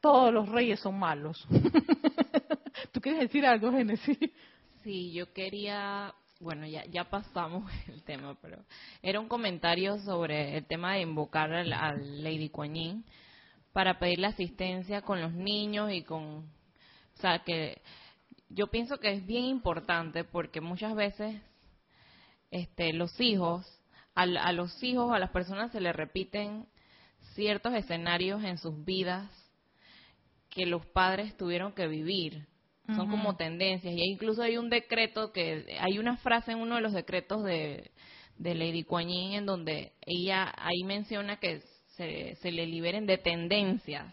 [0.00, 1.46] Todos los reyes son malos.
[2.92, 4.18] ¿Tú quieres decir algo, Genesis?
[4.82, 8.62] Sí, yo quería, bueno, ya, ya pasamos el tema, pero
[9.02, 13.04] era un comentario sobre el tema de invocar al, Lady Kuan
[13.72, 17.80] para pedir la asistencia con los niños y con, o sea, que
[18.50, 21.40] yo pienso que es bien importante porque muchas veces
[22.50, 23.66] este, los hijos,
[24.14, 26.66] a, a los hijos, a las personas se les repiten
[27.34, 29.30] ciertos escenarios en sus vidas
[30.50, 32.46] que los padres tuvieron que vivir.
[32.96, 33.94] Son como tendencias.
[33.94, 37.90] Y incluso hay un decreto que, hay una frase en uno de los decretos de,
[38.38, 41.60] de Lady Kuan Yin en donde ella ahí menciona que
[41.96, 44.06] se, se le liberen de tendencias.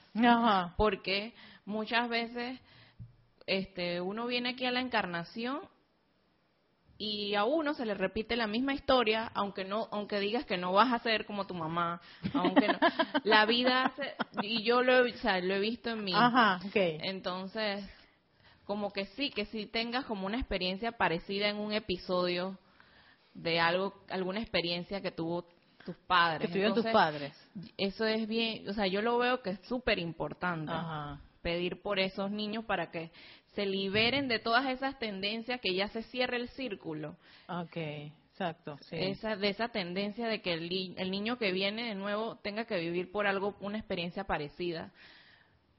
[0.75, 2.59] Porque muchas veces
[3.47, 5.61] este, uno viene aquí a la encarnación
[6.97, 10.71] y a uno se le repite la misma historia, aunque no, aunque digas que no
[10.71, 12.01] vas a ser como tu mamá,
[12.33, 12.79] aunque no,
[13.23, 13.93] la vida
[14.41, 16.13] y yo lo, lo he visto en mí.
[16.15, 17.85] Ajá, Entonces,
[18.63, 22.57] como que sí, que si tengas como una experiencia parecida en un episodio
[23.33, 25.45] de algo, alguna experiencia que tuvo
[25.83, 26.47] tus padres.
[26.47, 27.33] Que tuvieron tus padres.
[27.77, 30.71] Eso es bien, o sea, yo lo veo que es súper importante.
[30.71, 33.11] Ajá pedir por esos niños para que
[33.53, 37.15] se liberen de todas esas tendencias, que ya se cierre el círculo.
[37.47, 37.77] Ok,
[38.31, 38.79] exacto.
[38.89, 42.79] Esa, de esa tendencia de que el, el niño que viene de nuevo tenga que
[42.79, 44.91] vivir por algo, una experiencia parecida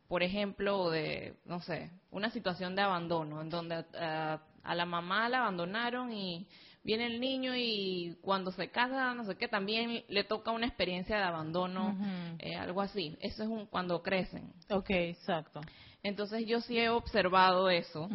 [0.08, 5.28] por ejemplo, de, no sé, una situación de abandono, en donde eh, a la mamá
[5.28, 6.46] la abandonaron y
[6.86, 11.16] viene el niño y cuando se casa, no sé qué, también le toca una experiencia
[11.16, 11.98] de abandono,
[12.38, 13.18] eh, algo así.
[13.20, 14.52] Eso es un, cuando crecen.
[14.70, 15.60] Ok, exacto.
[16.04, 18.08] Entonces yo sí he observado eso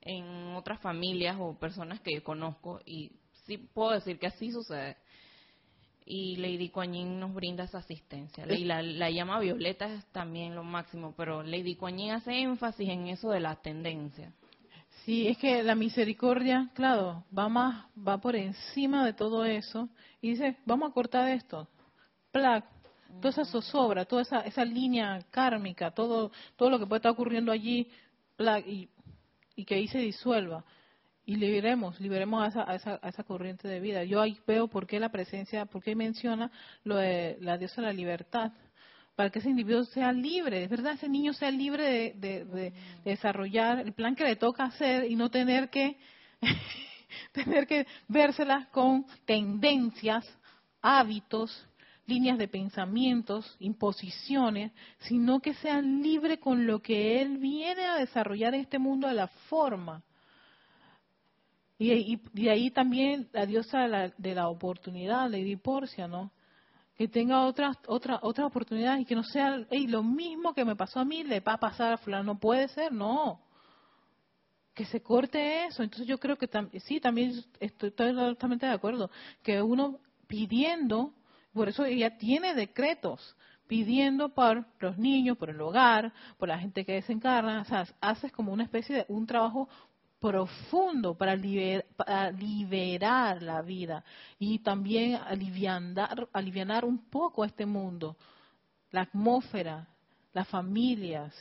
[0.00, 3.10] en otras familias o personas que conozco y
[3.46, 4.96] sí puedo decir que así sucede.
[6.08, 8.46] Y Lady Kuan nos brinda esa asistencia.
[8.48, 13.08] Y la, la, llama violeta es también lo máximo, pero Lady Kuan hace énfasis en
[13.08, 14.32] eso de la tendencia.
[15.06, 19.88] Sí, es que la misericordia, claro, va más, va por encima de todo eso
[20.20, 21.68] y dice, vamos a cortar esto,
[22.32, 22.64] plac,
[23.20, 27.52] toda esa zozobra, toda esa, esa línea kármica, todo, todo lo que puede estar ocurriendo
[27.52, 27.88] allí,
[28.34, 28.88] plac, y,
[29.54, 30.64] y que ahí se disuelva.
[31.24, 34.02] Y liberemos, liberemos a esa, a esa, a esa corriente de vida.
[34.02, 36.50] Yo ahí veo por qué la presencia, por qué menciona
[36.82, 38.50] lo de la diosa de la libertad,
[39.16, 43.94] para que ese individuo sea libre, es verdad, ese niño sea libre de, desarrollar el
[43.94, 45.96] plan que le toca hacer y no tener que
[47.32, 50.26] tener que vérselas con tendencias,
[50.82, 51.66] hábitos,
[52.06, 58.54] líneas de pensamientos, imposiciones, sino que sea libre con lo que él viene a desarrollar
[58.54, 60.02] en este mundo a la forma.
[61.78, 66.30] Y, de ahí también la diosa de la, de la oportunidad, Lady Porcia, ¿no?
[66.96, 71.00] Que tenga otra otra otra oportunidad y que no sea lo mismo que me pasó
[71.00, 73.40] a mí le va a pasar a fulano no puede ser no.
[74.74, 75.82] Que se corte eso.
[75.82, 76.48] Entonces yo creo que
[76.80, 79.10] sí también estoy totalmente de acuerdo
[79.42, 81.14] que uno pidiendo
[81.52, 86.84] por eso ella tiene decretos pidiendo por los niños, por el hogar, por la gente
[86.84, 89.68] que desencarna, o sea, haces como una especie de un trabajo
[90.20, 94.04] profundo para, liberar la vida
[94.38, 98.16] y también aliviar, aliviar un poco a este mundo,
[98.90, 99.86] la atmósfera,
[100.32, 101.34] las familias,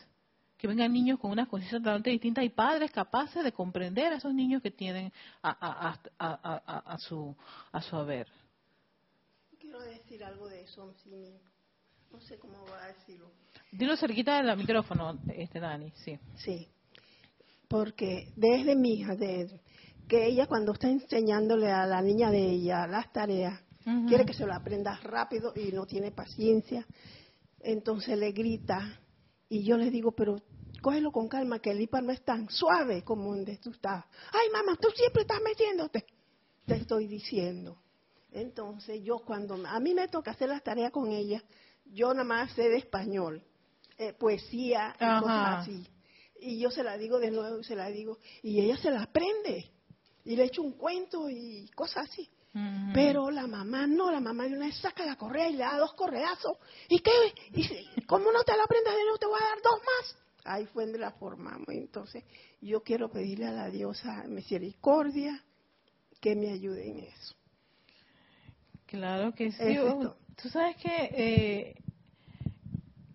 [0.58, 4.34] que vengan niños con unas conciencia totalmente distintas y padres capaces de comprender a esos
[4.34, 5.12] niños que tienen
[5.42, 7.36] a, a, su,
[7.72, 8.28] a su haber.
[9.60, 10.94] Quiero decir algo de eso,
[12.12, 13.32] no sé cómo va a decirlo.
[13.72, 16.18] Dilo cerquita del micrófono, este Dani, sí.
[16.38, 16.70] Sí
[17.68, 19.60] porque desde mi hija, de,
[20.08, 23.60] que ella cuando está enseñándole a la niña de ella las tareas,
[24.08, 26.86] quiere que se lo aprenda rápido y no tiene paciencia,
[27.60, 29.00] entonces le grita
[29.50, 30.42] y yo le digo, pero
[30.82, 34.06] cógelo con calma, que el IPA no es tan suave como donde tú estás.
[34.32, 36.06] Ay, mamá, tú siempre estás metiéndote.
[36.66, 37.78] Te estoy diciendo.
[38.32, 41.44] Entonces yo cuando a mí me toca hacer las tareas con ella,
[41.86, 43.42] yo nada más sé de español,
[43.98, 45.88] eh, poesía y cosas así
[46.40, 49.72] y yo se la digo de nuevo, se la digo, y ella se la aprende.
[50.24, 52.30] Y le echo un cuento y cosas así.
[52.94, 55.78] Pero la mamá no, la mamá de una vez saca la correa y le da
[55.78, 56.58] dos correazos.
[56.88, 57.12] ¿Y qué?
[57.52, 59.18] Y ¿Cómo no te la aprendes de nuevo?
[59.18, 60.18] Te voy a dar dos más.
[60.46, 61.68] Ahí fue donde la formamos.
[61.68, 62.24] Entonces,
[62.62, 65.44] yo quiero pedirle a la diosa misericordia
[66.22, 67.36] que me ayude en eso.
[68.86, 69.78] Claro que sí.
[70.42, 71.76] Tú sabes que eh,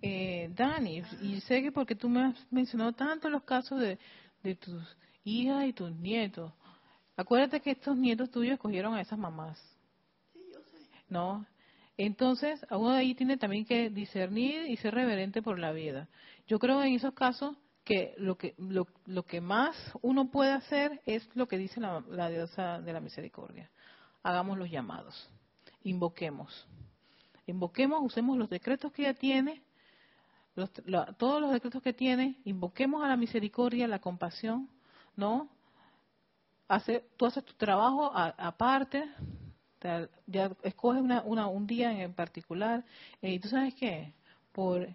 [0.03, 3.99] eh, Dani, y sé que porque tú me has mencionado tanto los casos de,
[4.43, 4.83] de tus
[5.25, 6.53] hijas y tus nietos,
[7.17, 9.61] acuérdate que estos nietos tuyos escogieron a esas mamás.
[11.09, 11.45] ¿No?
[11.97, 16.09] Entonces, uno de ahí tiene también que discernir y ser reverente por la vida.
[16.47, 21.03] Yo creo en esos casos que lo que lo, lo que más uno puede hacer
[21.05, 23.71] es lo que dice la, la diosa de la misericordia.
[24.23, 25.29] Hagamos los llamados,
[25.83, 26.67] invoquemos,
[27.47, 29.63] invoquemos, usemos los decretos que ella tiene
[31.17, 34.69] todos los decretos que tiene, invoquemos a la misericordia, la compasión,
[35.17, 35.49] ¿no?
[36.69, 39.11] Hace, tú haces tu trabajo aparte,
[40.27, 42.85] ya escoges una, un día en particular,
[43.23, 44.13] y tú sabes qué,
[44.53, 44.89] por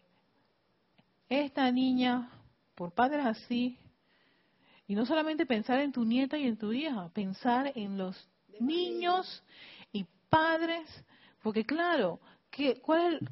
[1.28, 2.30] esta niña,
[2.76, 3.78] por padres así,
[4.88, 9.44] y no solamente pensar en tu nieta y en tu hija, pensar en los niños
[9.92, 10.88] y padres,
[11.42, 12.20] porque claro,
[12.52, 13.30] ¿qué, ¿cuál es el,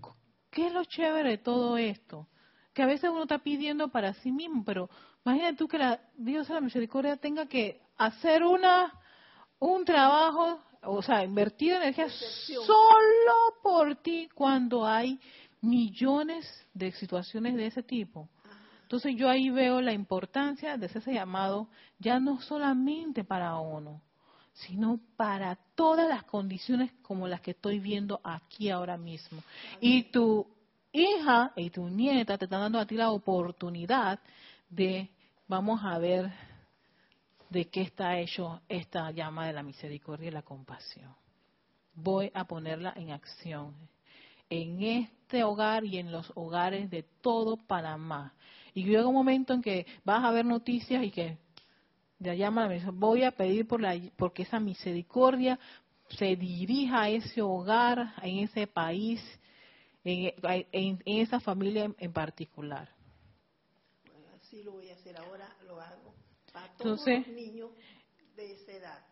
[0.54, 2.28] ¿Qué es lo chévere de todo esto?
[2.74, 4.90] Que a veces uno está pidiendo para sí mismo, pero
[5.26, 8.94] imagínate tú que la Dios de la misericordia tenga que hacer una
[9.60, 13.34] un trabajo, o sea, invertir energía solo
[13.64, 15.20] por ti cuando hay
[15.62, 18.30] millones de situaciones de ese tipo.
[18.82, 24.02] Entonces yo ahí veo la importancia de ese llamado ya no solamente para uno,
[24.54, 29.44] sino para todas las condiciones como las que estoy viendo aquí ahora mismo.
[29.82, 30.48] Y tu
[30.92, 34.20] hija y tu nieta te están dando a ti la oportunidad
[34.70, 35.10] de,
[35.48, 36.32] vamos a ver
[37.50, 41.16] de qué está hecho esta llama de la misericordia y la compasión.
[41.96, 43.76] Voy a ponerla en acción
[44.50, 48.34] en este hogar y en los hogares de todo Panamá.
[48.74, 51.38] Y llega un momento en que vas a ver noticias y que
[52.20, 55.60] la llama voy a pedir por la, porque esa misericordia
[56.10, 59.22] se dirija a ese hogar, en ese país,
[60.04, 62.90] en, esa familia en, particular.
[64.36, 66.14] así lo voy a hacer ahora, lo hago
[66.52, 67.72] para todos los niños
[68.36, 69.06] de esa edad.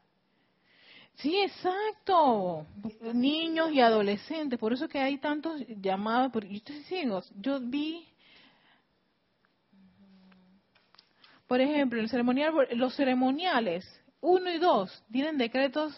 [1.15, 2.65] Sí, exacto.
[3.13, 4.57] Niños y adolescentes.
[4.57, 6.31] Por eso que hay tantos llamados.
[6.89, 8.07] Yo, yo vi,
[11.51, 13.85] por ejemplo, el ceremonial, los ceremoniales
[14.21, 15.93] uno y dos tienen decretos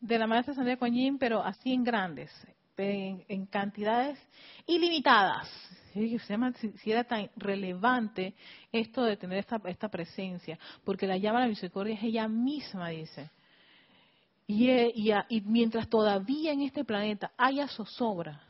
[0.00, 2.32] de la maestra Sandra Coñín, pero así en grandes,
[2.78, 4.18] en, cantidades
[4.66, 5.50] ilimitadas.
[5.92, 8.32] Si era tan relevante
[8.72, 12.88] esto de tener esta, esta presencia, porque la llama a la misericordia es ella misma,
[12.88, 13.30] dice.
[14.46, 18.40] Y, y, y, mientras todavía en este planeta haya zozobra,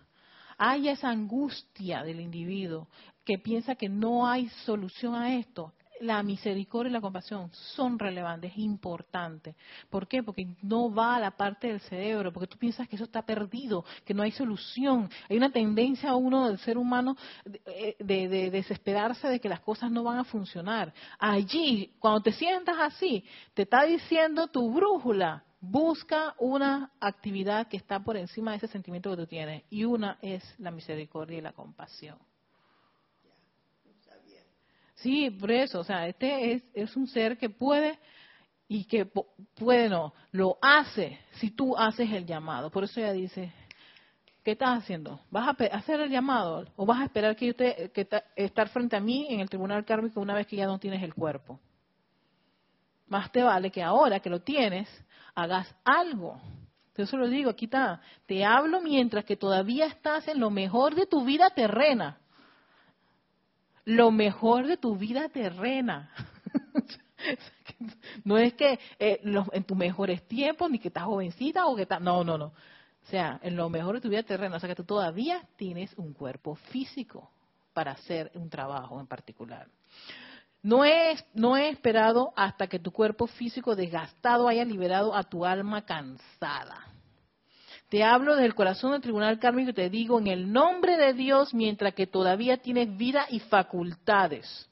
[0.57, 2.87] haya esa angustia del individuo
[3.25, 8.53] que piensa que no hay solución a esto, la misericordia y la compasión son relevantes,
[8.57, 9.55] importantes.
[9.91, 10.23] ¿Por qué?
[10.23, 13.85] Porque no va a la parte del cerebro, porque tú piensas que eso está perdido,
[14.05, 15.09] que no hay solución.
[15.29, 19.91] Hay una tendencia a uno del ser humano de, de desesperarse de que las cosas
[19.91, 20.93] no van a funcionar.
[21.19, 23.25] Allí, cuando te sientas así,
[23.55, 29.11] te está diciendo tu brújula, busca una actividad que está por encima de ese sentimiento
[29.11, 32.19] que tú tienes, y una es la misericordia y la compasión.
[35.07, 37.97] Sí, por eso, o sea, este es, es un ser que puede
[38.67, 39.07] y que
[39.55, 42.71] puede, no, lo hace si tú haces el llamado.
[42.71, 43.53] Por eso ella dice,
[44.43, 45.21] ¿qué estás haciendo?
[45.31, 48.97] ¿Vas a hacer el llamado o vas a esperar que yo te, que estar frente
[48.97, 51.61] a mí en el tribunal kármico una vez que ya no tienes el cuerpo?
[53.07, 54.89] Más te vale que ahora que lo tienes,
[55.37, 56.41] hagas algo.
[56.97, 58.01] Eso lo digo, aquí está.
[58.27, 62.19] Te hablo mientras que todavía estás en lo mejor de tu vida terrena
[63.87, 66.11] lo mejor de tu vida terrena.
[68.25, 69.21] no es que eh,
[69.53, 72.01] en tus mejores tiempos, ni que estás jovencita o que estás...
[72.01, 72.47] No, no, no.
[72.47, 74.57] O sea, en lo mejor de tu vida terrena.
[74.57, 77.31] O sea, que tú todavía tienes un cuerpo físico
[77.73, 79.69] para hacer un trabajo en particular.
[80.63, 85.45] No es no he esperado hasta que tu cuerpo físico desgastado haya liberado a tu
[85.45, 86.85] alma cansada.
[87.89, 91.55] Te hablo del corazón del tribunal kármico y te digo en el nombre de Dios
[91.55, 94.69] mientras que todavía tienes vida y facultades.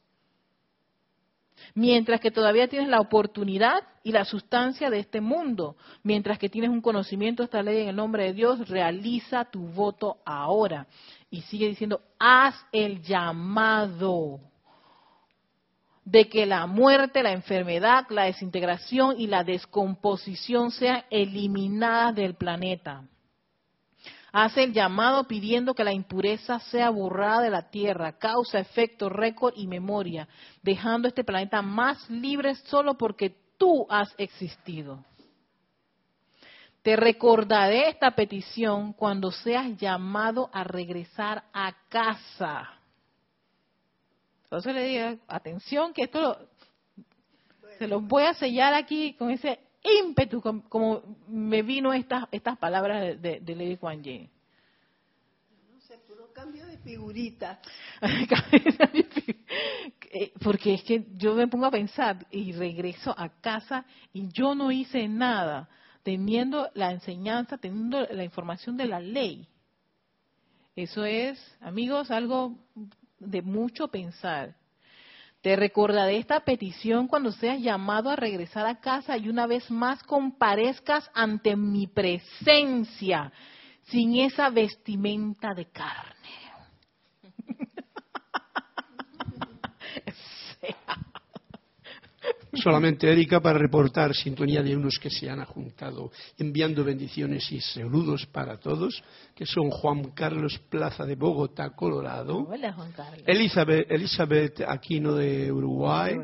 [1.74, 6.70] Mientras que todavía tienes la oportunidad y la sustancia de este mundo, mientras que tienes
[6.70, 10.86] un conocimiento de esta ley en el nombre de Dios, realiza tu voto ahora.
[11.30, 14.40] Y sigue diciendo, haz el llamado
[16.04, 23.04] de que la muerte, la enfermedad, la desintegración y la descomposición sean eliminadas del planeta.
[24.32, 29.54] Hace el llamado pidiendo que la impureza sea borrada de la tierra, causa, efecto, récord
[29.56, 30.28] y memoria,
[30.60, 35.04] dejando este planeta más libre solo porque tú has existido.
[36.82, 42.73] Te recordaré esta petición cuando seas llamado a regresar a casa.
[44.56, 46.48] Entonces le digo, atención, que esto
[47.76, 53.20] se los voy a sellar aquí con ese ímpetu, como, me vino estas estas palabras
[53.20, 54.30] de, Lady Kuan Yin.
[55.72, 57.60] No sé, puro cambio de figurita.
[60.40, 64.70] Porque es que yo me pongo a pensar y regreso a casa y yo no
[64.70, 65.68] hice nada,
[66.04, 69.48] teniendo la enseñanza, teniendo la información de la ley.
[70.76, 72.56] Eso es, amigos, algo
[73.26, 74.54] de mucho pensar.
[75.40, 80.02] Te recordaré esta petición cuando seas llamado a regresar a casa y una vez más
[80.02, 83.30] comparezcas ante mi presencia
[83.82, 86.43] sin esa vestimenta de carne.
[92.56, 98.26] Solamente Erika para reportar sintonía de unos que se han juntado enviando bendiciones y saludos
[98.26, 99.02] para todos,
[99.34, 102.46] que son Juan Carlos Plaza de Bogotá, Colorado.
[102.48, 103.22] Hola, Juan Carlos.
[103.26, 106.16] Elizabeth, Elizabeth Aquino de Uruguay,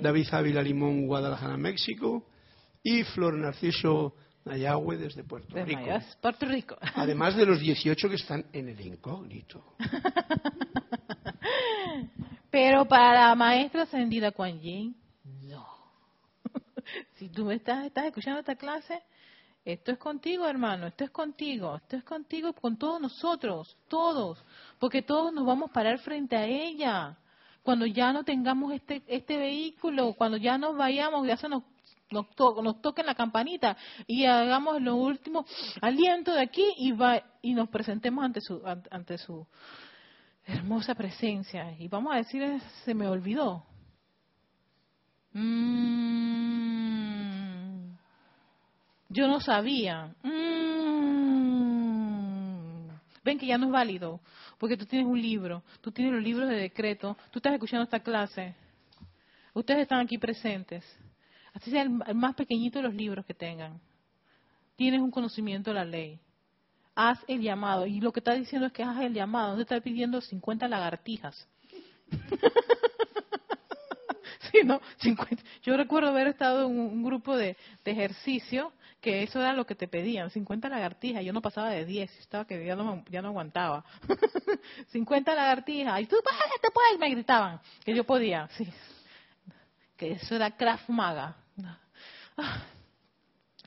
[0.00, 2.24] David Ávila Limón, Guadalajara, México.
[2.82, 4.14] Y Flor Narciso
[4.44, 5.80] Nayagüe desde Puerto Rico.
[6.22, 6.76] Puerto Rico.
[6.94, 9.74] Además de los 18 que están en el incógnito.
[12.50, 14.96] Pero para la maestra ascendida Kuan Yin,
[17.14, 19.02] si tú me estás, estás escuchando esta clase
[19.66, 24.38] esto es contigo, hermano, esto es contigo, esto es contigo, con todos nosotros, todos,
[24.78, 27.18] porque todos nos vamos a parar frente a ella.
[27.64, 31.64] Cuando ya no tengamos este, este vehículo, cuando ya nos vayamos, ya se nos,
[32.12, 32.26] nos,
[32.62, 33.76] nos toquen la campanita
[34.06, 35.44] y hagamos lo último
[35.80, 39.48] aliento de aquí y, va, y nos presentemos ante su, ante su
[40.44, 41.72] hermosa presencia.
[41.76, 43.64] Y vamos a decir, se me olvidó.
[45.38, 47.16] Mm,
[49.10, 50.14] yo no sabía.
[50.22, 50.36] Mm,
[53.22, 54.20] ven que ya no es válido,
[54.58, 58.00] porque tú tienes un libro, tú tienes los libros de decreto, tú estás escuchando esta
[58.00, 58.54] clase,
[59.52, 60.84] ustedes están aquí presentes.
[61.52, 63.80] Así sea el, el más pequeñito de los libros que tengan.
[64.76, 66.18] Tienes un conocimiento de la ley
[66.96, 67.86] haz el llamado.
[67.86, 69.50] Y lo que está diciendo es que haz el llamado.
[69.50, 71.46] No te está pidiendo 50 lagartijas.
[74.52, 74.80] sí, ¿no?
[74.98, 75.42] 50.
[75.62, 79.74] Yo recuerdo haber estado en un grupo de, de, ejercicio que eso era lo que
[79.74, 81.24] te pedían, 50 lagartijas.
[81.24, 83.84] Yo no pasaba de 10, estaba que ya no, ya no aguantaba.
[84.88, 86.00] 50 lagartijas.
[86.00, 86.16] Y tú
[86.62, 87.60] te puedes, me gritaban.
[87.84, 88.66] Que yo podía, sí.
[89.96, 91.36] Que eso era Kraft Maga.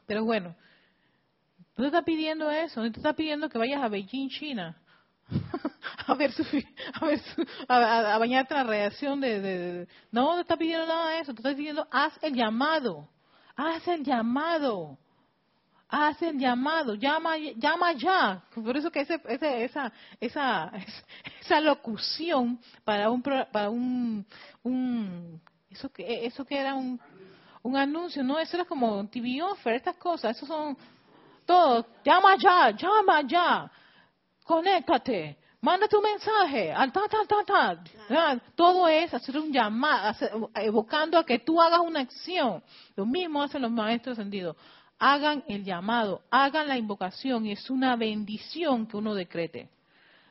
[0.06, 0.56] Pero bueno,
[1.76, 4.76] no te está pidiendo eso, no te está pidiendo que vayas a Beijing, China,
[6.10, 6.44] a ver su,
[6.94, 11.20] a, ver su, a, bañarte la radiación de, de, no te está pidiendo nada de
[11.20, 13.08] eso, te está pidiendo haz el llamado,
[13.56, 14.98] haz el llamado,
[15.88, 18.44] haz el llamado, llama, llama ya.
[18.54, 20.72] Por eso que ese, ese, esa, esa,
[21.42, 24.26] esa locución para un, para un,
[24.64, 27.00] un eso que, eso que era un,
[27.62, 30.78] un anuncio, no, eso era como TV offer, estas cosas, esos son
[31.46, 33.72] todo, llama ya, llama ya,
[34.44, 38.42] conéctate, manda tu mensaje, al ta, ta, ta, ta.
[38.56, 42.64] Todo es hacer un llamado, evocando a que tú hagas una acción.
[42.96, 44.56] Lo mismo hacen los maestros ascendidos.
[44.98, 49.70] Hagan el llamado, hagan la invocación y es una bendición que uno decrete.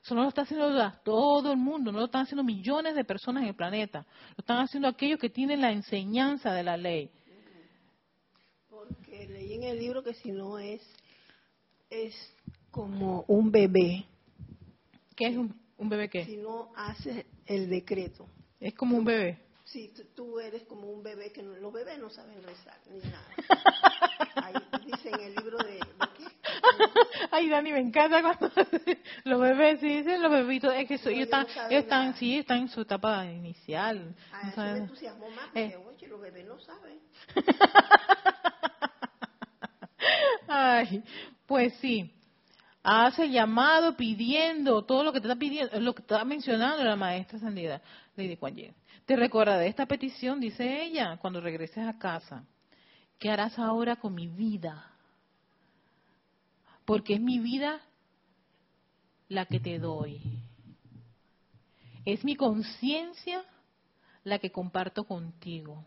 [0.02, 3.42] Eso no lo está haciendo todo el mundo, no lo están haciendo millones de personas
[3.42, 4.06] en el planeta.
[4.36, 7.10] Lo están haciendo aquellos que tienen la enseñanza de la ley.
[8.70, 10.80] Porque leí en el libro que si no es
[11.90, 12.14] es
[12.70, 14.04] como un bebé.
[15.18, 16.24] ¿Qué es un, un bebé qué?
[16.26, 18.28] Si no hace el decreto.
[18.60, 19.40] Es como un bebé.
[19.64, 23.26] Sí, tú eres como un bebé que no, los bebés no saben rezar ni nada.
[24.36, 24.54] Ahí
[24.86, 25.80] dice en el libro de, de
[26.16, 26.24] qué?
[27.32, 28.48] Ay, Dani, me encanta cuando
[29.24, 32.38] los bebés, sí, dicen los bebitos, es que eso, ellos, están, no ellos están, sí,
[32.38, 34.14] están en su etapa inicial.
[34.30, 35.76] A no eso me entusiasmó más porque, Eh.
[35.76, 37.00] oye, los bebés no saben.
[40.46, 41.02] Ay,
[41.44, 42.14] pues sí.
[42.90, 47.36] Hace llamado pidiendo todo lo que te está pidiendo, lo que está mencionando la maestra
[47.36, 47.82] ascendida,
[48.16, 48.74] Lady Kuan Yin.
[49.04, 52.46] Te recuerda de esta petición, dice ella, cuando regreses a casa.
[53.18, 54.90] ¿Qué harás ahora con mi vida?
[56.86, 57.78] Porque es mi vida
[59.28, 60.22] la que te doy.
[62.06, 63.44] Es mi conciencia
[64.24, 65.84] la que comparto contigo.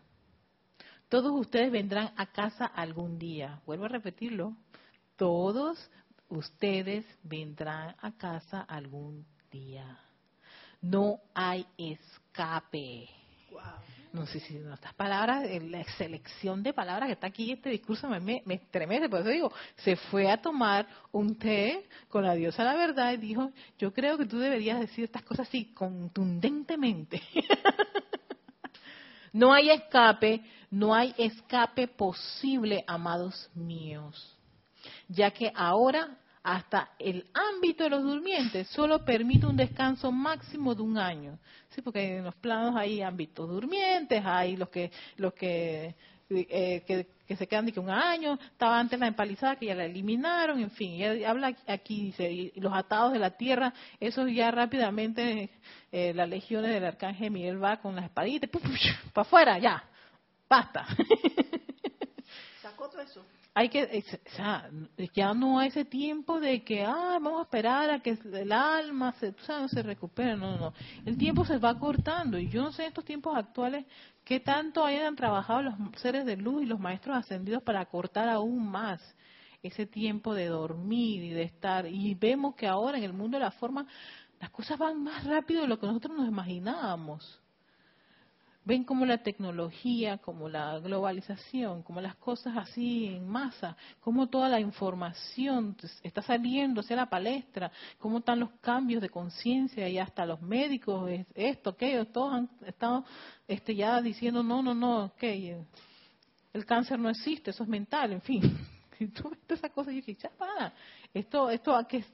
[1.08, 3.60] Todos ustedes vendrán a casa algún día.
[3.66, 4.54] Vuelvo a repetirlo.
[5.16, 5.90] Todos
[6.32, 9.98] ustedes vendrán a casa algún día.
[10.80, 13.08] No hay escape.
[13.50, 13.62] Wow.
[14.12, 18.08] No sé si no, estas palabras, la selección de palabras que está aquí, este discurso
[18.08, 19.08] me, me, me estremece.
[19.08, 23.16] Por eso digo, se fue a tomar un té con la diosa la verdad y
[23.16, 27.22] dijo, yo creo que tú deberías decir estas cosas así contundentemente.
[29.32, 34.36] No hay escape, no hay escape posible, amados míos,
[35.08, 40.82] ya que ahora hasta el ámbito de los durmientes solo permite un descanso máximo de
[40.82, 41.38] un año.
[41.70, 45.94] Sí, porque en los planos hay ámbitos durmientes, hay los que los que
[46.34, 49.86] eh, que, se quedan de que un año, estaba antes la empalizada que ya la
[49.86, 54.50] eliminaron, en fin, ella habla aquí, dice, y los atados de la tierra, eso ya
[54.50, 55.48] rápidamente
[55.90, 59.82] eh, las legiones del arcángel Miguel va con las espaditas, para afuera, ya,
[60.46, 60.86] basta.
[62.60, 63.24] ¿Sacó todo eso?
[63.54, 64.70] Hay que, o sea,
[65.12, 69.12] ya no hay ese tiempo de que, ah, vamos a esperar a que el alma
[69.20, 70.36] se, sabes, se recupere.
[70.36, 70.72] No, no.
[71.04, 73.84] El tiempo se va cortando y yo no sé en estos tiempos actuales
[74.24, 78.66] qué tanto hayan trabajado los seres de luz y los maestros ascendidos para cortar aún
[78.70, 79.02] más
[79.62, 81.86] ese tiempo de dormir y de estar.
[81.86, 83.86] Y vemos que ahora en el mundo de la forma
[84.40, 87.41] las cosas van más rápido de lo que nosotros nos imaginábamos
[88.64, 94.48] ven como la tecnología, como la globalización, como las cosas así en masa, como toda
[94.48, 100.24] la información está saliendo hacia la palestra, cómo están los cambios de conciencia y hasta
[100.26, 103.04] los médicos, es- esto, aquello, todos han estado
[103.48, 105.56] este, ya diciendo no, no, no, que
[106.52, 108.42] el cáncer no existe, eso es mental, en fin.
[109.00, 110.72] Y tú ves todas esas cosas y yo dije, ya para,
[111.12, 112.04] esto, esto a qué,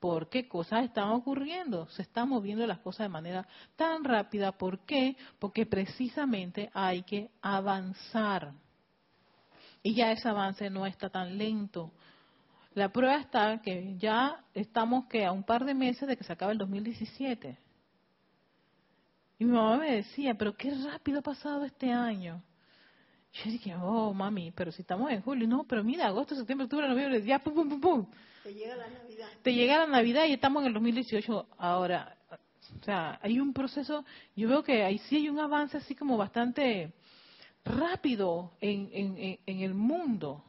[0.00, 1.86] ¿por qué cosas están ocurriendo?
[1.90, 3.46] Se están moviendo las cosas de manera
[3.76, 4.52] tan rápida.
[4.52, 5.16] ¿Por qué?
[5.38, 8.52] Porque precisamente hay que avanzar.
[9.82, 11.92] Y ya ese avance no está tan lento.
[12.74, 16.32] La prueba está que ya estamos que a un par de meses de que se
[16.32, 17.58] acabe el 2017.
[19.38, 22.42] Y mi mamá me decía, pero qué rápido ha pasado este año.
[23.32, 26.88] Yo dije, oh, mami, pero si estamos en julio, no, pero mira, agosto, septiembre, octubre,
[26.88, 28.06] noviembre, ya, pum, pum, pum, pum.
[29.42, 30.24] Te llega la Navidad.
[30.26, 32.16] Y estamos en el 2018 ahora.
[32.80, 34.04] O sea, hay un proceso,
[34.36, 36.92] yo veo que ahí sí hay un avance así como bastante
[37.64, 40.44] rápido en, en, en el mundo.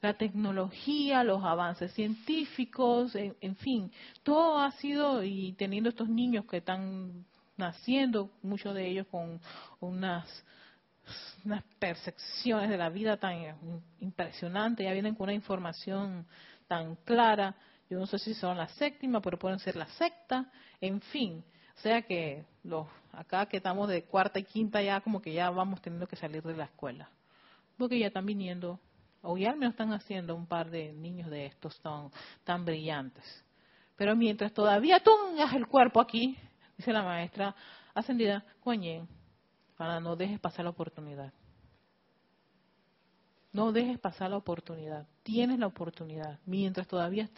[0.00, 3.92] La tecnología, los avances científicos, en, en fin,
[4.22, 7.24] todo ha sido, y teniendo estos niños que están
[7.56, 9.40] naciendo, muchos de ellos con
[9.80, 10.44] unas
[11.44, 13.56] unas percepciones de la vida tan
[14.00, 16.26] impresionantes, ya vienen con una información
[16.68, 17.56] tan clara.
[17.90, 20.50] Yo no sé si son la séptima, pero pueden ser la sexta,
[20.80, 21.42] en fin.
[21.76, 25.50] O sea que los acá que estamos de cuarta y quinta ya como que ya
[25.50, 27.08] vamos teniendo que salir de la escuela.
[27.76, 28.78] Porque ya están viniendo,
[29.22, 32.10] o ya al menos están haciendo un par de niños de estos tan,
[32.44, 33.24] tan brillantes.
[33.96, 36.36] Pero mientras todavía tengas el cuerpo aquí,
[36.76, 37.54] dice la maestra
[37.94, 39.08] ascendida, Coñén,
[39.76, 41.32] para no dejes pasar la oportunidad.
[43.52, 45.06] No dejes pasar la oportunidad.
[45.22, 47.28] Tienes la oportunidad mientras todavía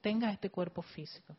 [0.00, 1.36] tengas este cuerpo físico.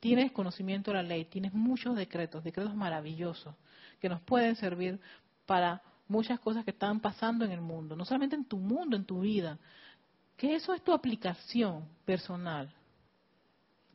[0.00, 3.54] Tienes conocimiento de la ley, tienes muchos decretos, decretos maravillosos
[4.00, 5.00] que nos pueden servir
[5.46, 9.04] para muchas cosas que están pasando en el mundo, no solamente en tu mundo, en
[9.04, 9.58] tu vida.
[10.36, 12.72] Que eso es tu aplicación personal.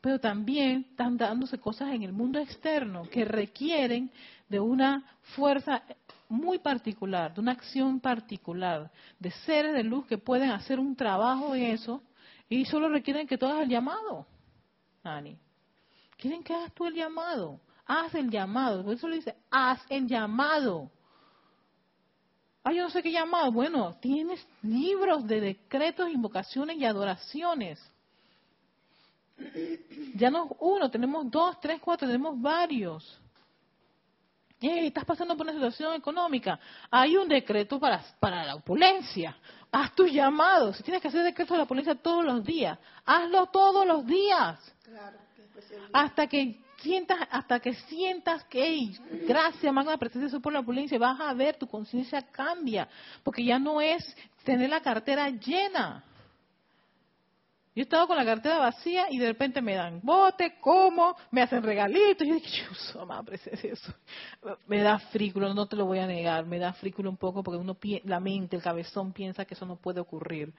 [0.02, 4.12] Pero también están dándose cosas en el mundo externo que requieren
[4.48, 5.04] de una
[5.36, 5.84] fuerza
[6.30, 11.56] muy particular, de una acción particular, de seres de luz que pueden hacer un trabajo
[11.56, 12.02] en eso
[12.50, 14.26] y solo requieren que tú hagas el llamado,
[15.04, 15.38] Ani.
[16.18, 17.60] Quieren que hagas tú el llamado.
[17.86, 18.84] Haz el llamado.
[18.84, 20.92] Por eso le dice, haz el llamado.
[22.64, 23.52] Ah, yo no sé qué llamado.
[23.52, 27.80] Bueno, tienes libros de decretos, invocaciones y adoraciones.
[30.16, 33.22] Ya no uno, tenemos dos, tres, cuatro, tenemos varios.
[34.60, 36.60] Estás pasando por una situación económica.
[36.90, 39.38] Hay un decreto para, para la opulencia.
[39.72, 40.78] Haz tus llamados.
[40.78, 44.60] Si tienes que hacer decretos de la opulencia todos los días, hazlo todos los días.
[44.84, 45.28] Claro
[45.94, 48.98] hasta que sientas hasta que sientas que hey,
[49.28, 52.88] gracias magna presencia por la opulencia vas a ver tu conciencia cambia
[53.24, 56.04] porque ya no es tener la cartera llena
[57.78, 61.44] yo he estado con la cartera vacía y de repente me dan bote, como, me
[61.44, 62.28] hacen regalitos.
[62.28, 63.94] Yo dije, yo más presencia eso.
[64.66, 67.60] Me da frículo, no te lo voy a negar, me da frículo un poco porque
[67.60, 70.56] uno la mente, el cabezón piensa que eso no puede ocurrir.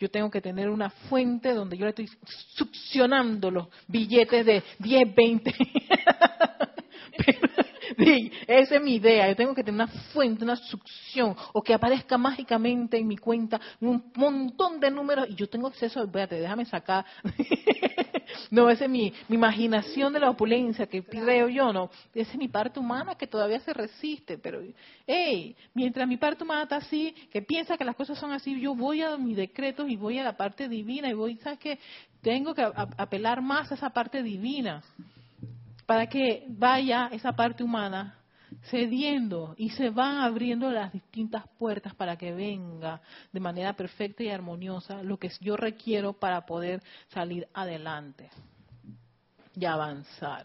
[0.00, 2.10] Yo tengo que tener una fuente donde yo le estoy
[2.56, 5.54] succionando los billetes de 10, 20.
[8.46, 9.28] esa es mi idea.
[9.28, 13.60] Yo tengo que tener una fuente, una succión, o que aparezca mágicamente en mi cuenta
[13.80, 16.02] un montón de números y yo tengo acceso.
[16.02, 17.04] Espérate, déjame sacar.
[18.50, 21.90] no, esa es mi, imaginación de la opulencia que creo yo, no.
[22.14, 24.38] Esa es mi parte humana que todavía se resiste.
[24.38, 24.60] Pero,
[25.06, 28.74] hey, mientras mi parte humana está así, que piensa que las cosas son así, yo
[28.74, 31.78] voy a mis decretos y voy a la parte divina y voy, ¿sabes qué?
[32.22, 34.82] Tengo que apelar más a esa parte divina
[35.90, 38.16] para que vaya esa parte humana
[38.70, 43.00] cediendo y se van abriendo las distintas puertas para que venga
[43.32, 48.30] de manera perfecta y armoniosa lo que yo requiero para poder salir adelante
[49.56, 50.44] y avanzar.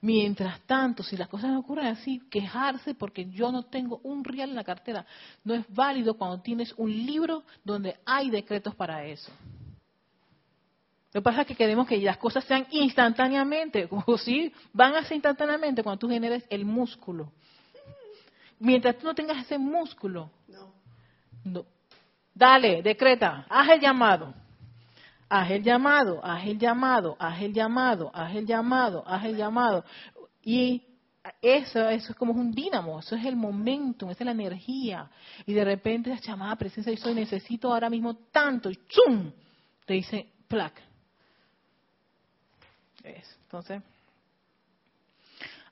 [0.00, 4.48] Mientras tanto, si las cosas no ocurren así, quejarse porque yo no tengo un real
[4.48, 5.04] en la cartera
[5.44, 9.30] no es válido cuando tienes un libro donde hay decretos para eso.
[11.12, 15.02] Lo que pasa es que queremos que las cosas sean instantáneamente, como si van a
[15.04, 17.32] ser instantáneamente cuando tú generes el músculo.
[18.58, 20.30] Mientras tú no tengas ese músculo,
[21.44, 21.64] no.
[22.34, 24.34] Dale, decreta, haz el llamado.
[25.28, 29.84] Haz el llamado, haz el llamado, haz el llamado, haz el llamado, haz el llamado.
[30.42, 30.82] Y
[31.40, 35.10] eso, eso es como un dínamo, eso es el momentum, esa es la energía.
[35.46, 39.32] Y de repente esa llamada presencia, yo soy, necesito ahora mismo tanto, y ¡chum!
[39.86, 40.32] Te dice,
[43.04, 43.82] entonces,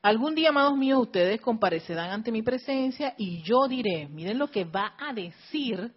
[0.03, 4.65] algún día, amados míos, ustedes comparecerán ante mi presencia y yo diré, miren lo que
[4.65, 5.93] va a decir.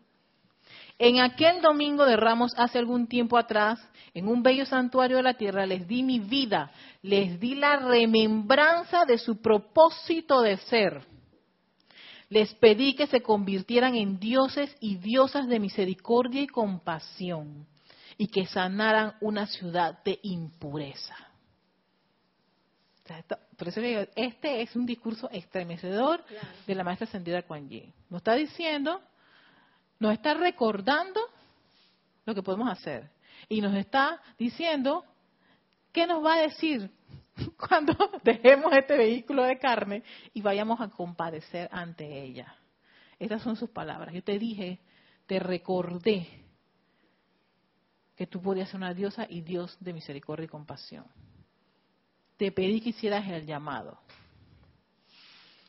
[1.00, 3.80] En aquel domingo de Ramos, hace algún tiempo atrás,
[4.14, 6.72] en un bello santuario de la tierra, les di mi vida,
[7.02, 11.06] les di la remembranza de su propósito de ser.
[12.30, 17.68] les pedí que se convirtieran en dioses y diosas de misericordia y compasión
[18.18, 21.16] y que sanaran una ciudad de impureza.
[23.58, 26.24] Por eso digo, este es un discurso estremecedor
[26.66, 27.94] de la maestra ascendida Kuan Yin.
[28.10, 29.02] Nos está diciendo,
[30.00, 31.20] nos está recordando
[32.26, 33.10] lo que podemos hacer
[33.50, 35.06] y nos está diciendo
[35.92, 36.90] qué nos va a decir
[37.58, 40.04] cuando dejemos este vehículo de carne
[40.34, 42.56] y vayamos a compadecer ante ella.
[43.20, 44.14] Estas son sus palabras.
[44.14, 44.80] Yo te dije,
[45.28, 46.28] te recordé
[48.24, 51.04] que tú podías ser una diosa y Dios de misericordia y compasión.
[52.38, 54.00] Te pedí que hicieras el llamado.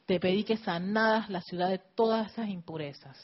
[0.06, 3.18] Te pedí que sanaras la ciudad de todas esas impurezas.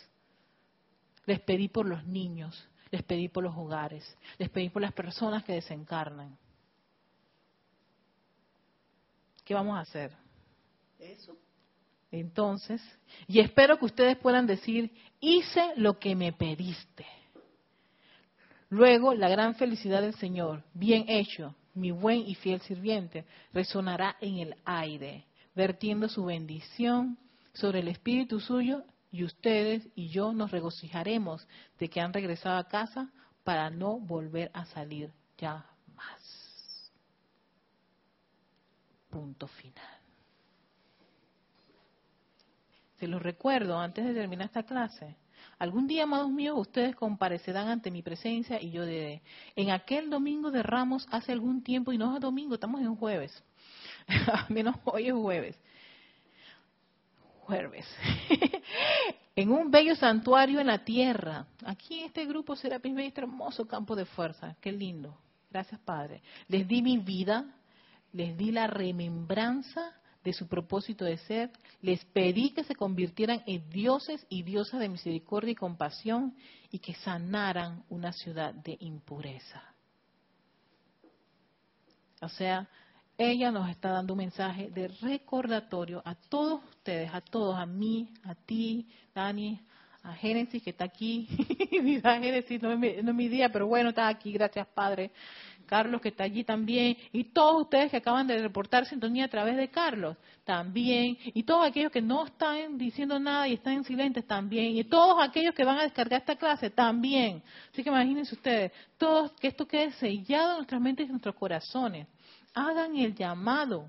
[1.26, 5.45] Les pedí por los niños, les pedí por los hogares, les pedí por las personas
[5.45, 6.37] que desencarnan.
[9.45, 10.11] ¿Qué vamos a hacer?
[10.99, 11.37] Eso.
[12.11, 12.83] Entonces,
[13.28, 17.07] y espero que ustedes puedan decir, hice lo que me pediste.
[18.71, 24.39] Luego, la gran felicidad del Señor, bien hecho, mi buen y fiel sirviente, resonará en
[24.39, 27.18] el aire, vertiendo su bendición
[27.53, 31.47] sobre el espíritu suyo y ustedes y yo nos regocijaremos
[31.79, 33.11] de que han regresado a casa
[33.43, 35.66] para no volver a salir ya
[39.11, 39.99] punto final.
[42.99, 45.16] Se los recuerdo antes de terminar esta clase.
[45.61, 49.20] Algún día, amados míos, ustedes comparecerán ante mi presencia y yo diré,
[49.54, 53.44] en aquel domingo de Ramos hace algún tiempo, y no es domingo, estamos en jueves,
[54.48, 55.61] menos hoy es jueves,
[57.40, 57.86] jueves,
[59.36, 61.44] en un bello santuario en la tierra.
[61.66, 65.14] Aquí este grupo será este hermoso campo de fuerza, qué lindo.
[65.50, 66.22] Gracias, Padre.
[66.48, 67.44] Les di mi vida,
[68.14, 71.51] les di la remembranza de su propósito de ser,
[71.81, 76.35] les pedí que se convirtieran en dioses y diosas de misericordia y compasión
[76.71, 79.62] y que sanaran una ciudad de impureza.
[82.21, 82.68] O sea,
[83.16, 88.12] ella nos está dando un mensaje de recordatorio a todos ustedes, a todos, a mí,
[88.25, 89.61] a ti, Dani,
[90.03, 91.27] a Génesis que está aquí.
[91.71, 95.11] Génesis no es, mi, día, pero bueno, está aquí, gracias Padre.
[95.71, 99.57] Carlos que está allí también, y todos ustedes que acaban de reportar sintonía a través
[99.57, 104.25] de Carlos también, y todos aquellos que no están diciendo nada y están en silencio
[104.25, 107.41] también, y todos aquellos que van a descargar esta clase también.
[107.73, 111.37] Así que imagínense ustedes, todos, que esto quede sellado en nuestras mentes y en nuestros
[111.37, 112.09] corazones.
[112.53, 113.89] Hagan el llamado.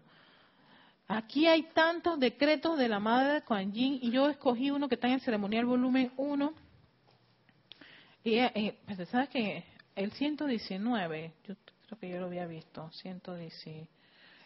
[1.08, 4.96] Aquí hay tantos decretos de la Madre de Kuan Yin y yo escogí uno que
[4.96, 6.54] está en el ceremonial volumen 1.
[8.24, 9.66] Y eh, pues, sabes que
[9.96, 13.88] el 119, yo creo que yo lo había visto, 119.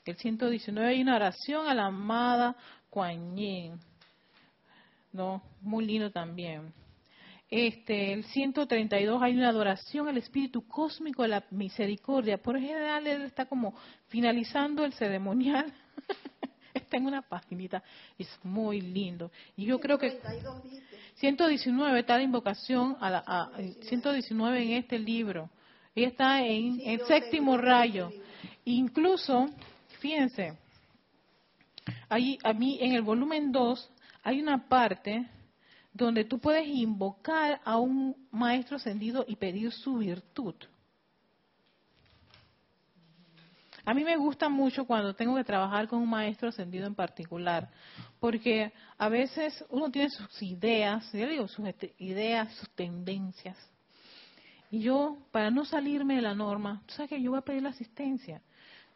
[0.06, 2.56] El 119 hay una oración a la amada
[2.90, 3.80] Kuan Yin.
[5.12, 5.42] ¿No?
[5.62, 6.74] Muy lindo también.
[7.50, 12.38] Este, el 132 hay una adoración al espíritu cósmico de la misericordia.
[12.38, 13.76] Por general él está como
[14.08, 15.72] finalizando el ceremonial.
[16.98, 17.84] en una paginita,
[18.18, 19.32] es muy lindo.
[19.56, 20.20] Y yo creo que
[21.16, 25.50] 119 está la invocación a, la, 119 en este libro.
[25.94, 28.12] Y está en el séptimo rayo.
[28.66, 29.48] Incluso,
[30.00, 30.58] fíjense,
[32.10, 33.92] ahí a mí en el volumen 2
[34.24, 35.28] hay una parte
[35.94, 40.56] donde tú puedes invocar a un maestro ascendido y pedir su virtud.
[43.86, 47.70] A mí me gusta mucho cuando tengo que trabajar con un maestro ascendido en particular,
[48.20, 53.58] porque a veces uno tiene sus ideas, yo digo sus este, ideas, sus tendencias.
[54.72, 57.62] Y yo, para no salirme de la norma, tú sabes que yo voy a pedir
[57.62, 58.42] la asistencia.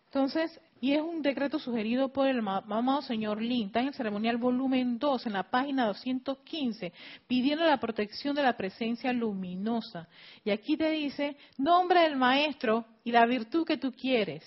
[0.06, 4.38] Entonces, y es un decreto sugerido por el amado señor Lin, está en el ceremonial
[4.38, 6.92] volumen 2, en la página 215,
[7.28, 10.08] pidiendo la protección de la presencia luminosa.
[10.44, 14.44] Y aquí te dice, nombre del maestro y la virtud que tú quieres.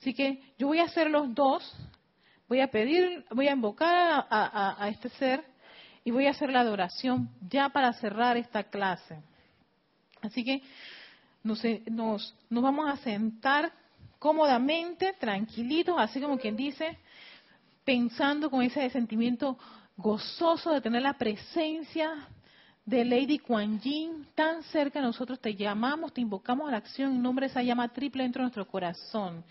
[0.00, 1.74] Así que yo voy a hacer los dos,
[2.48, 5.44] voy a pedir, voy a invocar a, este ser
[6.04, 9.22] y voy a hacer la adoración ya para cerrar esta clase.
[10.22, 10.62] Así que
[11.42, 13.72] nos, nos, nos vamos a sentar
[14.18, 16.98] cómodamente, tranquilitos, así como quien dice,
[17.84, 19.58] pensando con ese sentimiento
[19.96, 22.28] gozoso de tener la presencia
[22.84, 27.12] de Lady Kuan Yin tan cerca de nosotros, te llamamos, te invocamos a la acción
[27.12, 29.44] en nombre de esa llama triple dentro de nuestro corazón.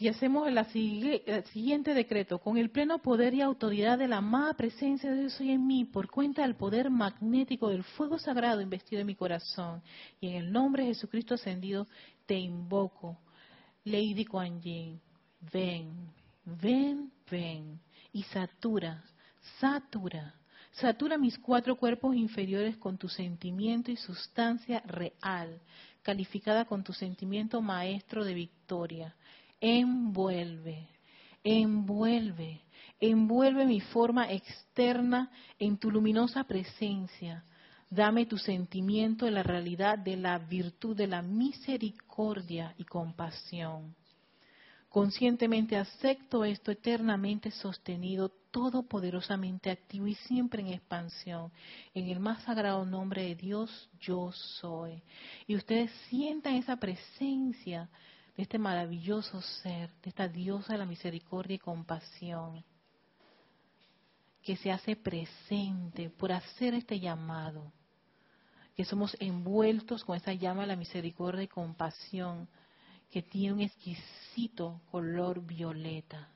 [0.00, 5.10] Y hacemos el siguiente decreto, con el pleno poder y autoridad de la amada presencia
[5.10, 9.06] de Dios hoy en mí, por cuenta del poder magnético del fuego sagrado investido en
[9.06, 9.82] mi corazón,
[10.20, 11.86] y en el nombre de Jesucristo ascendido,
[12.26, 13.18] te invoco,
[13.84, 15.00] Lady Kuan Yin,
[15.52, 15.92] ven,
[16.44, 17.78] ven, ven,
[18.12, 19.04] y satura,
[19.60, 20.34] satura,
[20.72, 25.60] satura mis cuatro cuerpos inferiores con tu sentimiento y sustancia real,
[26.02, 29.14] calificada con tu sentimiento maestro de victoria.
[29.66, 30.88] Envuelve,
[31.42, 32.60] envuelve,
[33.00, 37.42] envuelve mi forma externa en tu luminosa presencia.
[37.88, 43.94] Dame tu sentimiento de la realidad de la virtud de la misericordia y compasión.
[44.90, 51.50] Conscientemente acepto esto eternamente sostenido, todopoderosamente activo y siempre en expansión.
[51.94, 55.02] En el más sagrado nombre de Dios, yo soy.
[55.46, 57.88] Y ustedes sientan esa presencia
[58.36, 62.64] de este maravilloso ser, de esta diosa de la misericordia y compasión,
[64.42, 67.72] que se hace presente por hacer este llamado,
[68.76, 72.48] que somos envueltos con esa llama de la misericordia y compasión
[73.10, 76.28] que tiene un exquisito color violeta.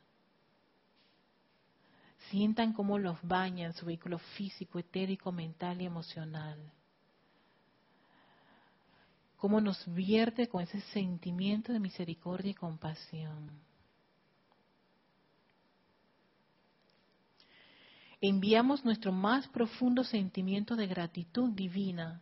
[2.31, 6.59] Sientan cómo los bañan su vehículo físico, etérico, mental y emocional.
[9.39, 13.51] Cómo nos vierte con ese sentimiento de misericordia y compasión.
[18.21, 22.21] Enviamos nuestro más profundo sentimiento de gratitud divina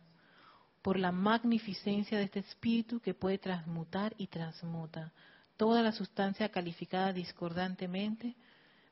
[0.83, 5.11] por la magnificencia de este espíritu que puede transmutar y transmuta
[5.57, 8.35] toda la sustancia calificada discordantemente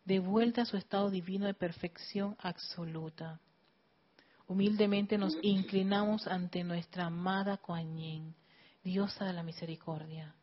[0.04, 3.40] de vuelta a su estado divino de perfección absoluta.
[4.48, 8.36] Humildemente nos inclinamos ante nuestra amada Kuan
[8.84, 10.36] diosa de la misericordia,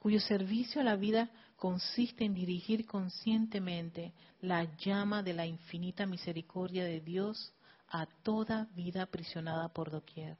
[0.00, 6.84] cuyo servicio a la vida consiste en dirigir conscientemente la llama de la infinita misericordia
[6.84, 7.52] de Dios
[7.88, 10.36] a toda vida aprisionada por doquier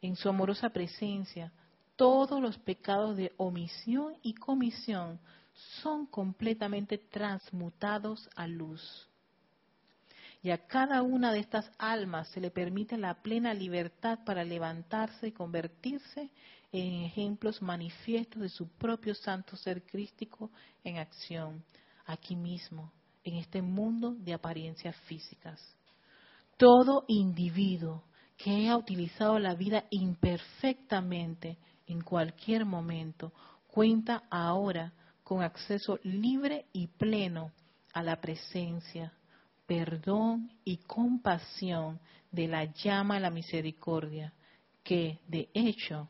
[0.00, 1.52] en su amorosa presencia,
[1.96, 5.18] todos los pecados de omisión y comisión
[5.82, 9.07] son completamente transmutados a luz.
[10.42, 15.28] Y a cada una de estas almas se le permite la plena libertad para levantarse
[15.28, 16.30] y convertirse
[16.70, 20.50] en ejemplos manifiestos de su propio santo ser crístico
[20.84, 21.64] en acción,
[22.06, 22.92] aquí mismo,
[23.24, 25.60] en este mundo de apariencias físicas.
[26.56, 28.04] Todo individuo
[28.36, 33.32] que haya utilizado la vida imperfectamente en cualquier momento,
[33.66, 34.92] cuenta ahora
[35.24, 37.52] con acceso libre y pleno
[37.92, 39.12] a la presencia,
[39.68, 42.00] perdón y compasión
[42.32, 44.32] de la llama de la misericordia,
[44.82, 46.08] que, de hecho,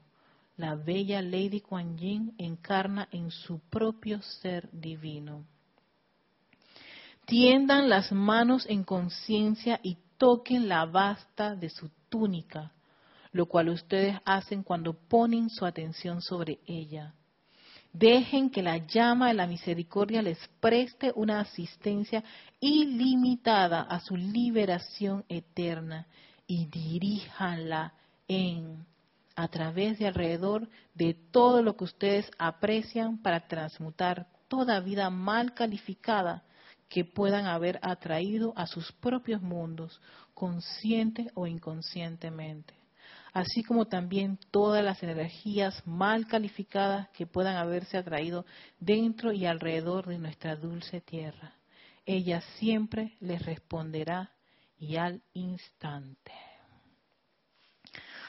[0.57, 5.45] la bella Lady Kuan Yin encarna en su propio ser divino.
[7.27, 12.73] Tiendan las manos en conciencia y toquen la basta de su túnica,
[13.33, 17.13] lo cual ustedes hacen cuando ponen su atención sobre ella.
[17.99, 22.23] Dejen que la llama de la misericordia les preste una asistencia
[22.61, 26.07] ilimitada a su liberación eterna
[26.47, 27.95] y diríjanla
[28.29, 28.87] en,
[29.35, 35.53] a través de alrededor de todo lo que ustedes aprecian para transmutar toda vida mal
[35.53, 36.45] calificada
[36.89, 40.01] que puedan haber atraído a sus propios mundos,
[40.35, 42.78] consciente o inconscientemente,
[43.33, 48.45] así como también todas las energías mal calificadas que puedan haberse atraído
[48.79, 51.55] dentro y alrededor de nuestra dulce tierra.
[52.07, 54.33] Ella siempre les responderá
[54.79, 56.33] y al instante.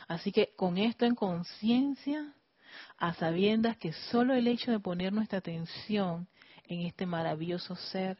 [0.07, 2.33] Así que con esto en conciencia,
[2.97, 6.27] a sabiendas que solo el hecho de poner nuestra atención
[6.67, 8.17] en este maravilloso ser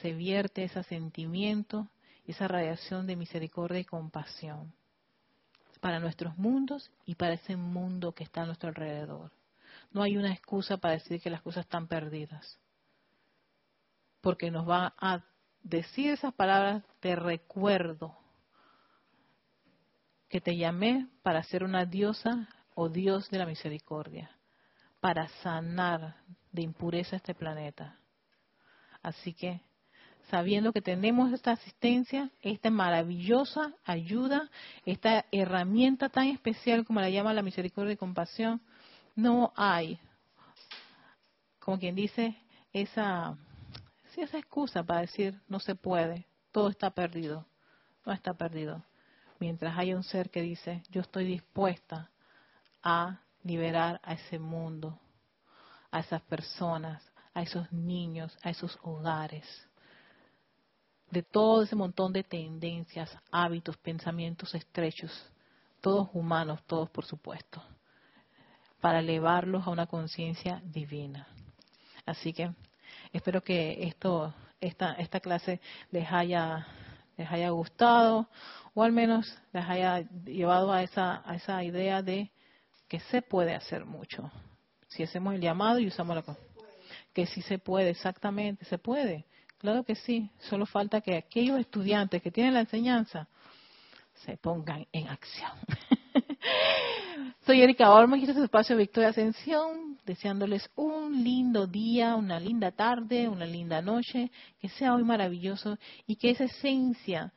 [0.00, 1.88] se vierte ese sentimiento,
[2.26, 4.72] esa radiación de misericordia y compasión
[5.86, 9.30] para nuestros mundos y para ese mundo que está a nuestro alrededor.
[9.92, 12.58] No hay una excusa para decir que las cosas están perdidas,
[14.20, 15.22] porque nos va a
[15.62, 18.18] decir esas palabras de recuerdo,
[20.28, 24.28] que te llamé para ser una diosa o Dios de la misericordia,
[24.98, 26.16] para sanar
[26.50, 27.96] de impureza este planeta.
[29.02, 29.60] Así que
[30.30, 34.50] sabiendo que tenemos esta asistencia, esta maravillosa ayuda,
[34.84, 38.60] esta herramienta tan especial como la llama la misericordia y compasión,
[39.14, 39.98] no hay,
[41.60, 42.36] como quien dice,
[42.72, 43.36] esa,
[44.16, 47.46] esa excusa para decir no se puede, todo está perdido,
[48.04, 48.84] no está perdido.
[49.38, 52.10] Mientras haya un ser que dice yo estoy dispuesta
[52.82, 54.98] a liberar a ese mundo,
[55.90, 57.02] a esas personas,
[57.34, 59.44] a esos niños, a esos hogares
[61.10, 65.12] de todo ese montón de tendencias, hábitos, pensamientos estrechos,
[65.80, 67.62] todos humanos, todos por supuesto,
[68.80, 71.26] para elevarlos a una conciencia divina.
[72.04, 72.50] Así que
[73.12, 76.66] espero que esto esta, esta clase les haya,
[77.16, 78.28] les haya gustado
[78.74, 82.30] o al menos les haya llevado a esa, a esa idea de
[82.88, 84.30] que se puede hacer mucho.
[84.88, 86.36] Si hacemos el llamado y usamos la
[87.12, 89.26] que sí se puede, exactamente, se puede.
[89.58, 93.28] Claro que sí, solo falta que aquellos estudiantes que tienen la enseñanza
[94.24, 95.52] se pongan en acción.
[97.46, 102.72] Soy Erika Olmo y este es espacio Victoria Ascensión, deseándoles un lindo día, una linda
[102.72, 104.30] tarde, una linda noche,
[104.60, 107.32] que sea hoy maravilloso y que esa esencia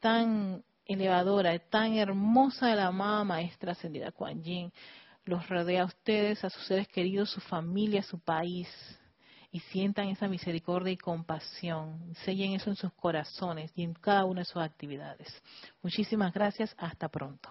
[0.00, 4.72] tan elevadora, tan hermosa de la amada maestra ascendida Kuan Yin
[5.28, 8.66] los rodea a ustedes, a sus seres queridos, su familia, su país,
[9.50, 12.14] y sientan esa misericordia y compasión.
[12.24, 15.28] Sellen eso en sus corazones y en cada una de sus actividades.
[15.82, 16.74] Muchísimas gracias.
[16.78, 17.50] Hasta pronto.